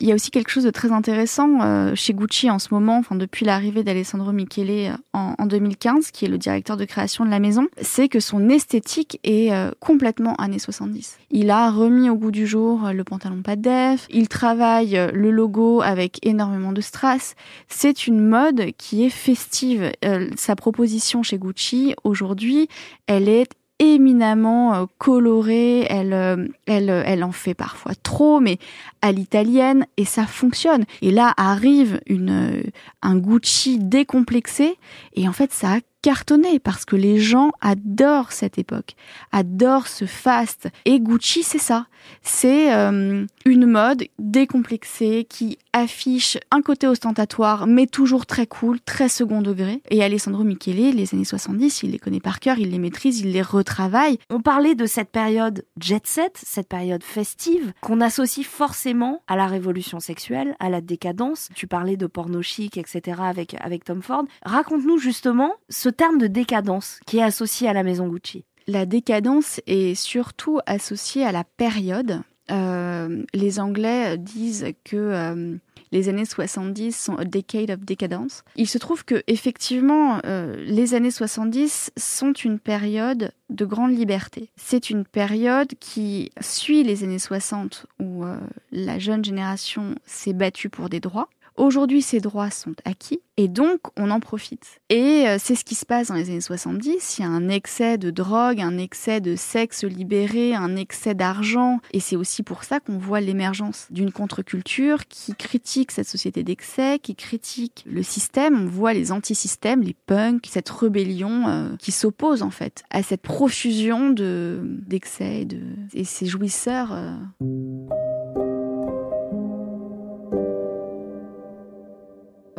Il 0.00 0.08
y 0.08 0.12
a 0.12 0.14
aussi 0.14 0.30
quelque 0.30 0.50
chose 0.50 0.64
de 0.64 0.70
très 0.70 0.92
intéressant 0.92 1.60
euh, 1.60 1.94
chez 1.94 2.14
Gucci 2.14 2.50
en 2.50 2.58
ce 2.58 2.72
moment, 2.72 2.96
enfin 2.96 3.16
depuis 3.16 3.44
l'arrivée 3.44 3.84
d'Alessandro 3.84 4.32
Michele 4.32 4.96
en, 5.12 5.34
en, 5.38 5.46
2015, 5.46 6.10
qui 6.10 6.24
est 6.24 6.28
le 6.28 6.38
directeur 6.38 6.78
de 6.78 6.86
création 6.86 7.26
de 7.26 7.30
la 7.30 7.38
maison, 7.38 7.68
c'est 7.82 8.08
que 8.08 8.18
son 8.18 8.48
esthétique 8.48 9.20
est 9.24 9.52
euh, 9.52 9.70
complètement 9.78 10.34
années 10.36 10.58
70. 10.58 11.18
Il 11.30 11.50
a 11.50 11.70
remis 11.70 12.08
au 12.08 12.14
goût 12.14 12.30
du 12.30 12.46
jour 12.46 12.90
le 12.94 13.04
pantalon 13.04 13.42
pas 13.42 13.56
def, 13.56 14.06
il 14.08 14.28
travaille 14.28 14.98
le 15.12 15.30
logo 15.30 15.82
avec 15.82 16.18
énormément 16.26 16.72
de 16.72 16.80
strass. 16.80 17.34
C'est 17.68 18.06
une 18.06 18.20
mode 18.20 18.70
qui 18.78 19.04
est 19.04 19.10
festive. 19.10 19.92
sa 20.36 20.56
proposition 20.56 21.22
chez 21.22 21.38
Gucci 21.38 21.94
aujourd'hui, 22.04 22.68
elle 23.06 23.28
est 23.28 23.50
éminemment 23.80 24.74
euh, 24.74 24.84
colorée, 24.98 25.86
elle, 25.88 26.12
euh, 26.12 26.46
elle, 26.66 26.90
elle 26.90 27.24
en 27.24 27.32
fait 27.32 27.54
parfois 27.54 27.94
trop, 28.00 28.38
mais 28.38 28.58
à 29.02 29.10
l'italienne, 29.10 29.86
et 29.96 30.04
ça 30.04 30.26
fonctionne. 30.26 30.84
Et 31.02 31.10
là 31.10 31.34
arrive 31.36 32.00
une, 32.06 32.30
euh, 32.30 32.62
un 33.02 33.16
Gucci 33.16 33.78
décomplexé, 33.78 34.76
et 35.14 35.26
en 35.26 35.32
fait 35.32 35.52
ça 35.52 35.72
a 35.72 35.78
cartonné 36.02 36.58
parce 36.58 36.84
que 36.84 36.96
les 36.96 37.18
gens 37.18 37.50
adorent 37.60 38.32
cette 38.32 38.58
époque, 38.58 38.94
adorent 39.32 39.88
ce 39.88 40.06
fast. 40.06 40.68
Et 40.84 41.00
Gucci, 41.00 41.42
c'est 41.42 41.58
ça. 41.58 41.86
C'est 42.22 42.72
euh, 42.72 43.26
une 43.44 43.66
mode 43.66 44.04
décomplexée 44.18 45.26
qui 45.28 45.58
affiche 45.72 46.38
un 46.50 46.62
côté 46.62 46.86
ostentatoire, 46.86 47.66
mais 47.66 47.86
toujours 47.86 48.26
très 48.26 48.46
cool, 48.46 48.80
très 48.80 49.08
second 49.08 49.42
degré. 49.42 49.82
Et 49.90 50.02
Alessandro 50.02 50.42
Michele, 50.42 50.96
les 50.96 51.14
années 51.14 51.24
70, 51.24 51.82
il 51.82 51.92
les 51.92 51.98
connaît 51.98 52.20
par 52.20 52.40
cœur, 52.40 52.58
il 52.58 52.70
les 52.70 52.78
maîtrise, 52.78 53.20
il 53.20 53.32
les 53.32 53.42
retravaille. 53.42 54.18
On 54.30 54.40
parlait 54.40 54.74
de 54.74 54.86
cette 54.86 55.10
période 55.10 55.64
jet 55.80 56.06
set, 56.06 56.40
cette 56.42 56.68
période 56.68 57.04
festive, 57.04 57.72
qu'on 57.80 58.00
associe 58.00 58.46
forcément 58.46 59.22
à 59.28 59.36
la 59.36 59.46
révolution 59.46 60.00
sexuelle, 60.00 60.56
à 60.58 60.70
la 60.70 60.80
décadence. 60.80 61.48
Tu 61.54 61.66
parlais 61.66 61.96
de 61.96 62.06
porno 62.06 62.42
chic, 62.42 62.76
etc. 62.76 63.20
avec, 63.22 63.54
avec 63.60 63.84
Tom 63.84 64.02
Ford. 64.02 64.24
Raconte-nous 64.44 64.98
justement 64.98 65.52
ce 65.68 65.89
terme 65.92 66.18
de 66.18 66.26
décadence 66.26 67.00
qui 67.06 67.18
est 67.18 67.22
associé 67.22 67.68
à 67.68 67.72
la 67.72 67.82
maison 67.82 68.08
Gucci 68.08 68.44
La 68.66 68.86
décadence 68.86 69.60
est 69.66 69.94
surtout 69.94 70.60
associée 70.66 71.24
à 71.24 71.32
la 71.32 71.44
période. 71.44 72.22
Euh, 72.50 73.22
les 73.32 73.60
Anglais 73.60 74.18
disent 74.18 74.66
que 74.84 74.96
euh, 74.96 75.56
les 75.92 76.08
années 76.08 76.24
70 76.24 76.96
sont 76.96 77.16
a 77.16 77.24
decade 77.24 77.70
of 77.70 77.80
decadence. 77.80 78.42
Il 78.56 78.68
se 78.68 78.78
trouve 78.78 79.04
que 79.04 79.22
effectivement, 79.26 80.20
euh, 80.24 80.56
les 80.64 80.94
années 80.94 81.10
70 81.10 81.92
sont 81.96 82.32
une 82.32 82.58
période 82.58 83.32
de 83.50 83.64
grande 83.64 83.96
liberté. 83.96 84.50
C'est 84.56 84.90
une 84.90 85.04
période 85.04 85.74
qui 85.78 86.32
suit 86.40 86.82
les 86.82 87.04
années 87.04 87.18
60 87.18 87.86
où 88.00 88.24
la 88.72 88.98
jeune 88.98 89.24
génération 89.24 89.94
s'est 90.06 90.32
battue 90.32 90.70
pour 90.70 90.88
des 90.88 91.00
droits. 91.00 91.28
Aujourd'hui, 91.56 92.02
ces 92.02 92.20
droits 92.20 92.50
sont 92.50 92.74
acquis 92.84 93.20
et 93.36 93.48
donc 93.48 93.80
on 93.96 94.10
en 94.10 94.20
profite. 94.20 94.80
Et 94.90 95.24
euh, 95.26 95.36
c'est 95.38 95.54
ce 95.54 95.64
qui 95.64 95.74
se 95.74 95.86
passe 95.86 96.08
dans 96.08 96.14
les 96.14 96.28
années 96.28 96.40
70. 96.42 97.18
Il 97.18 97.22
y 97.22 97.24
a 97.24 97.28
un 97.28 97.48
excès 97.48 97.96
de 97.96 98.10
drogue, 98.10 98.60
un 98.60 98.76
excès 98.76 99.22
de 99.22 99.34
sexe 99.34 99.84
libéré, 99.84 100.54
un 100.54 100.76
excès 100.76 101.14
d'argent. 101.14 101.80
Et 101.92 102.00
c'est 102.00 102.16
aussi 102.16 102.42
pour 102.42 102.64
ça 102.64 102.80
qu'on 102.80 102.98
voit 102.98 103.20
l'émergence 103.20 103.86
d'une 103.90 104.12
contre-culture 104.12 105.06
qui 105.06 105.34
critique 105.34 105.90
cette 105.90 106.08
société 106.08 106.42
d'excès, 106.42 106.98
qui 106.98 107.14
critique 107.14 107.84
le 107.86 108.02
système. 108.02 108.60
On 108.60 108.66
voit 108.66 108.92
les 108.92 109.10
anti-systèmes, 109.10 109.82
les 109.82 109.96
punks, 110.06 110.46
cette 110.50 110.68
rébellion 110.68 111.48
euh, 111.48 111.76
qui 111.78 111.92
s'oppose 111.92 112.42
en 112.42 112.50
fait 112.50 112.84
à 112.90 113.02
cette 113.02 113.22
profusion 113.22 114.10
de 114.10 114.60
d'excès 114.86 115.46
de... 115.46 115.60
et 115.94 116.04
ces 116.04 116.26
jouisseurs. 116.26 116.92
Euh. 116.92 117.14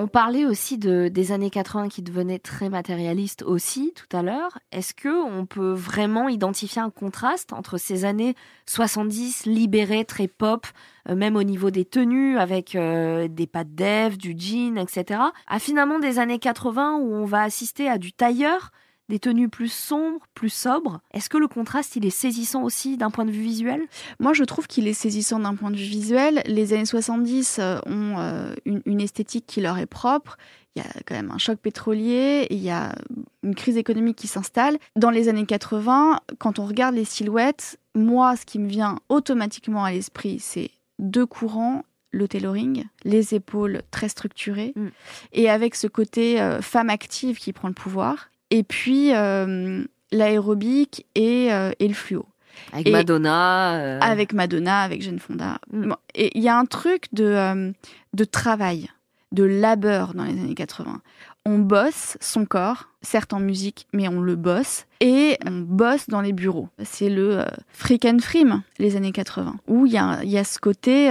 On 0.01 0.07
parlait 0.07 0.45
aussi 0.45 0.79
de, 0.79 1.09
des 1.09 1.31
années 1.31 1.51
80 1.51 1.87
qui 1.87 2.01
devenaient 2.01 2.39
très 2.39 2.69
matérialistes 2.69 3.43
aussi 3.43 3.93
tout 3.95 4.17
à 4.17 4.23
l'heure. 4.23 4.57
Est-ce 4.71 4.95
que 4.95 5.09
on 5.09 5.45
peut 5.45 5.73
vraiment 5.73 6.27
identifier 6.27 6.81
un 6.81 6.89
contraste 6.89 7.53
entre 7.53 7.77
ces 7.77 8.03
années 8.03 8.33
70 8.65 9.45
libérées, 9.45 10.03
très 10.03 10.27
pop, 10.27 10.65
euh, 11.07 11.15
même 11.15 11.35
au 11.35 11.43
niveau 11.43 11.69
des 11.69 11.85
tenues, 11.85 12.39
avec 12.39 12.73
euh, 12.73 13.27
des 13.27 13.45
pattes 13.45 13.75
dev, 13.75 14.17
du 14.17 14.33
jean, 14.35 14.79
etc., 14.79 15.21
à 15.45 15.59
finalement 15.59 15.99
des 15.99 16.17
années 16.17 16.39
80 16.39 16.95
où 16.95 17.13
on 17.13 17.25
va 17.25 17.43
assister 17.43 17.87
à 17.87 17.99
du 17.99 18.11
tailleur 18.11 18.71
des 19.11 19.19
tenues 19.19 19.49
plus 19.49 19.71
sombres, 19.71 20.25
plus 20.33 20.49
sobres. 20.49 21.01
Est-ce 21.13 21.29
que 21.29 21.37
le 21.37 21.49
contraste, 21.49 21.97
il 21.97 22.05
est 22.05 22.09
saisissant 22.09 22.63
aussi 22.63 22.95
d'un 22.95 23.11
point 23.11 23.25
de 23.25 23.31
vue 23.31 23.41
visuel? 23.41 23.81
Moi, 24.19 24.31
je 24.31 24.45
trouve 24.45 24.67
qu'il 24.67 24.87
est 24.87 24.93
saisissant 24.93 25.39
d'un 25.39 25.53
point 25.53 25.69
de 25.69 25.75
vue 25.75 25.83
visuel. 25.83 26.41
Les 26.45 26.71
années 26.71 26.85
70 26.85 27.59
euh, 27.59 27.77
ont 27.85 28.15
euh, 28.19 28.53
une, 28.65 29.01
esthétique 29.01 29.45
qui 29.45 29.59
leur 29.59 29.77
est 29.77 29.85
propre. 29.85 30.37
Il 30.75 30.81
y 30.81 30.85
a 30.85 30.89
quand 31.05 31.13
même 31.13 31.29
un 31.29 31.37
choc 31.37 31.59
pétrolier, 31.59 32.47
il 32.51 32.59
y 32.59 32.69
a 32.69 32.95
une 33.43 33.53
crise 33.53 33.75
économique 33.75 34.15
qui 34.15 34.27
s'installe. 34.27 34.77
Dans 34.95 35.09
les 35.09 35.27
années 35.27 35.45
80, 35.45 36.21
quand 36.39 36.59
on 36.59 36.65
regarde 36.65 36.95
les 36.95 37.03
silhouettes, 37.03 37.77
moi, 37.93 38.37
ce 38.37 38.45
qui 38.45 38.59
me 38.59 38.69
vient 38.69 38.97
automatiquement 39.09 39.83
à 39.83 39.91
l'esprit, 39.91 40.39
c'est 40.39 40.71
deux 40.99 41.25
courants 41.25 41.83
le 42.11 42.27
tailoring, 42.27 42.85
les 43.03 43.35
épaules 43.35 43.81
très 43.91 44.09
structurées, 44.09 44.73
mm. 44.75 44.87
et 45.33 45.49
avec 45.49 45.75
ce 45.75 45.87
côté 45.87 46.41
euh, 46.41 46.61
femme 46.61 46.89
active 46.89 47.37
qui 47.37 47.51
prend 47.51 47.67
le 47.67 47.73
pouvoir. 47.73 48.30
Et 48.51 48.63
puis 48.63 49.15
euh, 49.15 49.83
l'aérobic 50.11 51.07
et, 51.15 51.51
euh, 51.51 51.71
et, 51.79 51.87
le 51.87 51.93
fluo. 51.93 52.25
Avec 52.73 52.91
Madonna. 52.91 53.75
Euh. 53.75 53.99
Avec 54.01 54.33
Madonna, 54.33 54.81
avec 54.81 55.01
Jane 55.01 55.19
Fonda. 55.19 55.57
Mm. 55.71 55.93
et 56.13 56.37
il 56.37 56.43
y 56.43 56.49
a 56.49 56.57
un 56.57 56.65
truc 56.65 57.05
de, 57.13 57.73
de 58.13 58.23
travail, 58.25 58.89
de 59.31 59.43
labeur 59.45 60.13
dans 60.13 60.25
les 60.25 60.33
années 60.33 60.53
80. 60.53 61.01
On 61.45 61.57
bosse 61.57 62.17
son 62.19 62.45
corps, 62.45 62.89
certes 63.01 63.33
en 63.33 63.39
musique, 63.39 63.87
mais 63.93 64.07
on 64.07 64.21
le 64.21 64.35
bosse. 64.35 64.85
Et 64.99 65.37
on 65.47 65.61
bosse 65.61 66.07
dans 66.07 66.21
les 66.21 66.33
bureaux. 66.33 66.67
C'est 66.83 67.09
le 67.09 67.45
freak 67.71 68.05
and 68.05 68.19
frime, 68.19 68.61
les 68.77 68.95
années 68.95 69.13
80, 69.13 69.55
où 69.67 69.87
il 69.87 69.93
y 69.93 69.97
a, 69.97 70.23
y 70.23 70.37
a, 70.37 70.43
ce 70.43 70.59
côté 70.59 71.09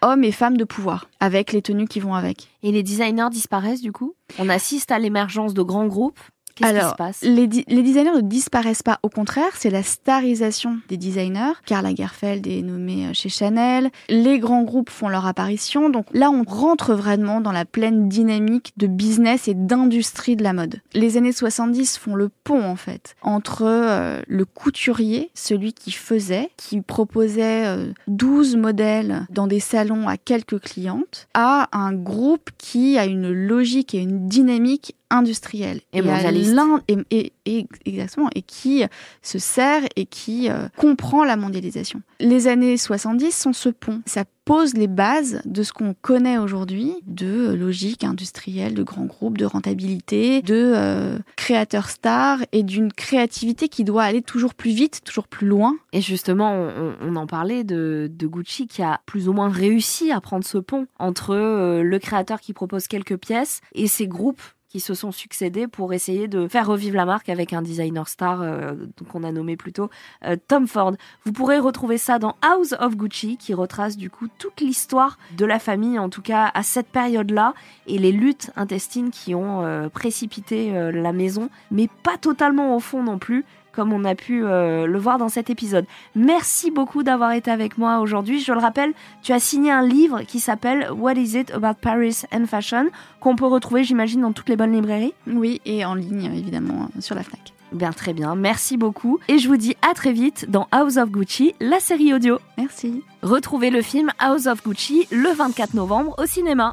homme 0.00 0.24
et 0.24 0.32
femme 0.32 0.56
de 0.56 0.64
pouvoir, 0.64 1.10
avec 1.20 1.52
les 1.52 1.60
tenues 1.60 1.88
qui 1.88 2.00
vont 2.00 2.14
avec. 2.14 2.48
Et 2.62 2.72
les 2.72 2.82
designers 2.82 3.28
disparaissent 3.30 3.82
du 3.82 3.92
coup? 3.92 4.14
On 4.38 4.48
assiste 4.48 4.92
à 4.92 4.98
l'émergence 4.98 5.52
de 5.52 5.62
grands 5.62 5.88
groupes? 5.88 6.20
Alors, 6.62 6.96
les, 7.22 7.46
les, 7.46 7.82
designers 7.82 8.16
ne 8.16 8.20
disparaissent 8.20 8.82
pas. 8.82 8.98
Au 9.02 9.08
contraire, 9.08 9.50
c'est 9.54 9.70
la 9.70 9.82
starisation 9.82 10.78
des 10.88 10.96
designers. 10.96 11.52
Karl 11.66 11.84
Lagerfeld 11.84 12.46
est 12.46 12.62
nommé 12.62 13.06
euh, 13.06 13.10
chez 13.12 13.28
Chanel. 13.28 13.90
Les 14.08 14.38
grands 14.38 14.62
groupes 14.62 14.90
font 14.90 15.08
leur 15.08 15.26
apparition. 15.26 15.90
Donc 15.90 16.06
là, 16.12 16.30
on 16.30 16.44
rentre 16.44 16.94
vraiment 16.94 17.40
dans 17.40 17.52
la 17.52 17.64
pleine 17.64 18.08
dynamique 18.08 18.72
de 18.76 18.86
business 18.86 19.48
et 19.48 19.54
d'industrie 19.54 20.36
de 20.36 20.42
la 20.42 20.52
mode. 20.52 20.80
Les 20.94 21.16
années 21.16 21.32
70 21.32 21.98
font 21.98 22.14
le 22.14 22.30
pont, 22.44 22.64
en 22.64 22.76
fait, 22.76 23.16
entre 23.22 23.62
euh, 23.64 24.22
le 24.26 24.44
couturier, 24.44 25.30
celui 25.34 25.72
qui 25.72 25.92
faisait, 25.92 26.50
qui 26.56 26.80
proposait 26.80 27.76
12 28.08 28.54
euh, 28.54 28.58
modèles 28.58 29.26
dans 29.30 29.46
des 29.46 29.60
salons 29.60 30.08
à 30.08 30.16
quelques 30.16 30.60
clientes, 30.60 31.28
à 31.34 31.68
un 31.72 31.92
groupe 31.92 32.50
qui 32.56 32.98
a 32.98 33.06
une 33.06 33.30
logique 33.30 33.94
et 33.94 33.98
une 33.98 34.26
dynamique 34.26 34.94
industrielle 35.10 35.80
et, 35.92 36.02
mondialiste. 36.02 36.56
Et, 36.88 37.32
et, 37.46 37.66
exactement 37.84 38.28
et 38.34 38.42
qui 38.42 38.84
se 39.22 39.38
sert 39.38 39.82
et 39.96 40.06
qui 40.06 40.50
euh, 40.50 40.68
comprend 40.76 41.24
la 41.24 41.36
mondialisation. 41.36 42.02
Les 42.20 42.48
années 42.48 42.76
70 42.76 43.30
sont 43.30 43.52
ce 43.52 43.68
pont. 43.68 44.02
Ça 44.06 44.24
pose 44.46 44.74
les 44.74 44.86
bases 44.86 45.42
de 45.44 45.64
ce 45.64 45.72
qu'on 45.72 45.94
connaît 46.00 46.38
aujourd'hui 46.38 46.94
de 47.04 47.52
logique 47.52 48.04
industrielle, 48.04 48.74
de 48.74 48.84
grands 48.84 49.04
groupes, 49.04 49.36
de 49.36 49.44
rentabilité, 49.44 50.40
de 50.40 50.72
euh, 50.74 51.18
créateurs 51.34 51.90
stars 51.90 52.38
et 52.52 52.62
d'une 52.62 52.92
créativité 52.92 53.68
qui 53.68 53.82
doit 53.82 54.04
aller 54.04 54.22
toujours 54.22 54.54
plus 54.54 54.70
vite, 54.70 55.00
toujours 55.04 55.26
plus 55.26 55.48
loin. 55.48 55.74
Et 55.92 56.00
justement, 56.00 56.68
on, 57.00 57.16
en 57.16 57.26
parlait 57.26 57.64
de, 57.64 58.08
de, 58.12 58.26
Gucci 58.26 58.68
qui 58.68 58.82
a 58.82 59.00
plus 59.04 59.28
ou 59.28 59.32
moins 59.32 59.48
réussi 59.48 60.12
à 60.12 60.20
prendre 60.20 60.44
ce 60.44 60.58
pont 60.58 60.86
entre 61.00 61.34
euh, 61.34 61.82
le 61.82 61.98
créateur 61.98 62.40
qui 62.40 62.52
propose 62.52 62.86
quelques 62.86 63.16
pièces 63.16 63.60
et 63.74 63.88
ces 63.88 64.06
groupes 64.06 64.42
se 64.80 64.94
sont 64.94 65.12
succédés 65.12 65.66
pour 65.66 65.92
essayer 65.92 66.28
de 66.28 66.48
faire 66.48 66.66
revivre 66.66 66.96
la 66.96 67.04
marque 67.04 67.28
avec 67.28 67.52
un 67.52 67.62
designer 67.62 68.08
star 68.08 68.42
euh, 68.42 68.74
qu'on 69.10 69.24
a 69.24 69.32
nommé 69.32 69.56
plutôt 69.56 69.90
euh, 70.24 70.36
Tom 70.48 70.66
Ford. 70.66 70.92
Vous 71.24 71.32
pourrez 71.32 71.58
retrouver 71.58 71.98
ça 71.98 72.18
dans 72.18 72.36
House 72.42 72.74
of 72.78 72.96
Gucci 72.96 73.36
qui 73.36 73.54
retrace 73.54 73.96
du 73.96 74.10
coup 74.10 74.28
toute 74.38 74.60
l'histoire 74.60 75.18
de 75.36 75.44
la 75.44 75.58
famille 75.58 75.98
en 75.98 76.08
tout 76.08 76.22
cas 76.22 76.50
à 76.54 76.62
cette 76.62 76.88
période-là 76.88 77.54
et 77.86 77.98
les 77.98 78.12
luttes 78.12 78.50
intestines 78.56 79.10
qui 79.10 79.34
ont 79.34 79.64
euh, 79.64 79.88
précipité 79.88 80.72
la 80.92 81.12
maison 81.12 81.48
mais 81.70 81.88
pas 82.02 82.16
totalement 82.16 82.76
au 82.76 82.80
fond 82.80 83.02
non 83.02 83.18
plus 83.18 83.44
comme 83.76 83.92
on 83.92 84.04
a 84.04 84.14
pu 84.14 84.44
euh, 84.44 84.86
le 84.86 84.98
voir 84.98 85.18
dans 85.18 85.28
cet 85.28 85.50
épisode. 85.50 85.84
Merci 86.14 86.70
beaucoup 86.70 87.02
d'avoir 87.02 87.32
été 87.32 87.50
avec 87.50 87.78
moi 87.78 88.00
aujourd'hui. 88.00 88.40
Je 88.40 88.52
le 88.52 88.58
rappelle, 88.58 88.94
tu 89.22 89.32
as 89.32 89.38
signé 89.38 89.70
un 89.70 89.86
livre 89.86 90.22
qui 90.22 90.40
s'appelle 90.40 90.90
What 90.90 91.12
is 91.12 91.38
it 91.38 91.52
about 91.52 91.78
Paris 91.80 92.22
and 92.32 92.46
Fashion 92.46 92.86
qu'on 93.20 93.36
peut 93.36 93.46
retrouver, 93.46 93.84
j'imagine, 93.84 94.22
dans 94.22 94.32
toutes 94.32 94.48
les 94.48 94.56
bonnes 94.56 94.72
librairies. 94.72 95.14
Oui, 95.26 95.60
et 95.66 95.84
en 95.84 95.94
ligne, 95.94 96.24
évidemment, 96.34 96.88
sur 97.00 97.14
la 97.14 97.22
FNAC. 97.22 97.52
Bien 97.72 97.92
très 97.92 98.12
bien, 98.12 98.34
merci 98.34 98.76
beaucoup. 98.76 99.18
Et 99.28 99.38
je 99.38 99.48
vous 99.48 99.56
dis 99.56 99.76
à 99.88 99.92
très 99.92 100.12
vite 100.12 100.46
dans 100.48 100.68
House 100.70 100.96
of 100.96 101.10
Gucci, 101.10 101.54
la 101.60 101.80
série 101.80 102.14
audio. 102.14 102.38
Merci. 102.56 103.02
Retrouvez 103.22 103.70
le 103.70 103.82
film 103.82 104.10
House 104.18 104.46
of 104.46 104.62
Gucci 104.62 105.06
le 105.10 105.34
24 105.34 105.74
novembre 105.74 106.14
au 106.18 106.26
cinéma. 106.26 106.72